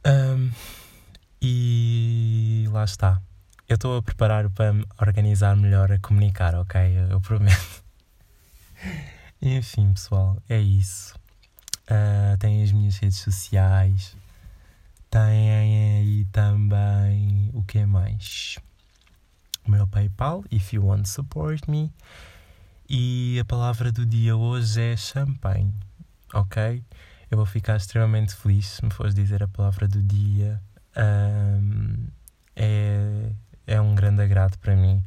Um, 0.05 0.51
e 1.41 2.67
lá 2.71 2.83
está. 2.83 3.21
Eu 3.67 3.75
estou 3.75 3.97
a 3.97 4.01
preparar 4.01 4.49
para 4.49 4.73
me 4.73 4.85
organizar 5.01 5.55
melhor 5.55 5.91
a 5.91 5.99
comunicar, 5.99 6.55
ok? 6.55 6.81
Eu 7.09 7.19
prometo. 7.21 7.83
Enfim, 9.41 9.93
pessoal, 9.93 10.37
é 10.47 10.59
isso. 10.59 11.15
Uh, 11.89 12.37
tem 12.39 12.63
as 12.63 12.71
minhas 12.71 12.97
redes 12.97 13.19
sociais. 13.19 14.15
Tem 15.09 15.51
aí 15.55 16.25
também 16.25 17.49
o 17.53 17.63
que 17.63 17.83
mais? 17.83 18.59
O 19.65 19.71
meu 19.71 19.87
PayPal, 19.87 20.43
if 20.51 20.71
you 20.71 20.85
want 20.85 21.03
to 21.03 21.09
support 21.09 21.67
me. 21.67 21.91
E 22.87 23.39
a 23.39 23.45
palavra 23.45 23.91
do 23.91 24.05
dia 24.05 24.37
hoje 24.37 24.79
é 24.79 24.95
champanhe, 24.95 25.73
ok? 26.31 26.83
Eu 27.31 27.37
vou 27.37 27.45
ficar 27.45 27.77
extremamente 27.77 28.35
feliz 28.35 28.67
se 28.67 28.85
me 28.85 28.91
fores 28.91 29.15
dizer 29.15 29.41
a 29.41 29.47
palavra 29.47 29.87
do 29.87 30.01
dia. 30.01 30.61
Um, 30.95 32.07
é, 32.55 33.31
é 33.65 33.81
um 33.81 33.95
grande 33.95 34.21
agrado 34.21 34.59
para 34.59 34.75
mim. 34.75 35.03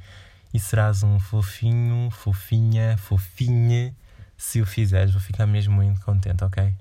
E 0.53 0.59
serás 0.59 1.05
um 1.05 1.21
fofinho, 1.21 2.11
fofinha, 2.11 2.97
fofinha. 2.97 3.95
Se 4.37 4.61
o 4.61 4.67
fizeres, 4.67 5.13
vou 5.13 5.21
ficar 5.21 5.47
mesmo 5.47 5.75
muito 5.75 6.01
contente, 6.01 6.43
ok? 6.43 6.75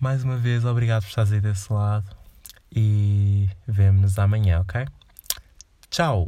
Mais 0.00 0.22
uma 0.22 0.36
vez, 0.36 0.64
obrigado 0.64 1.02
por 1.02 1.08
estares 1.08 1.32
aí 1.32 1.40
desse 1.40 1.72
lado 1.72 2.08
e 2.70 3.48
vemo-nos 3.66 4.16
amanhã, 4.18 4.60
ok? 4.60 4.86
Tchau! 5.90 6.24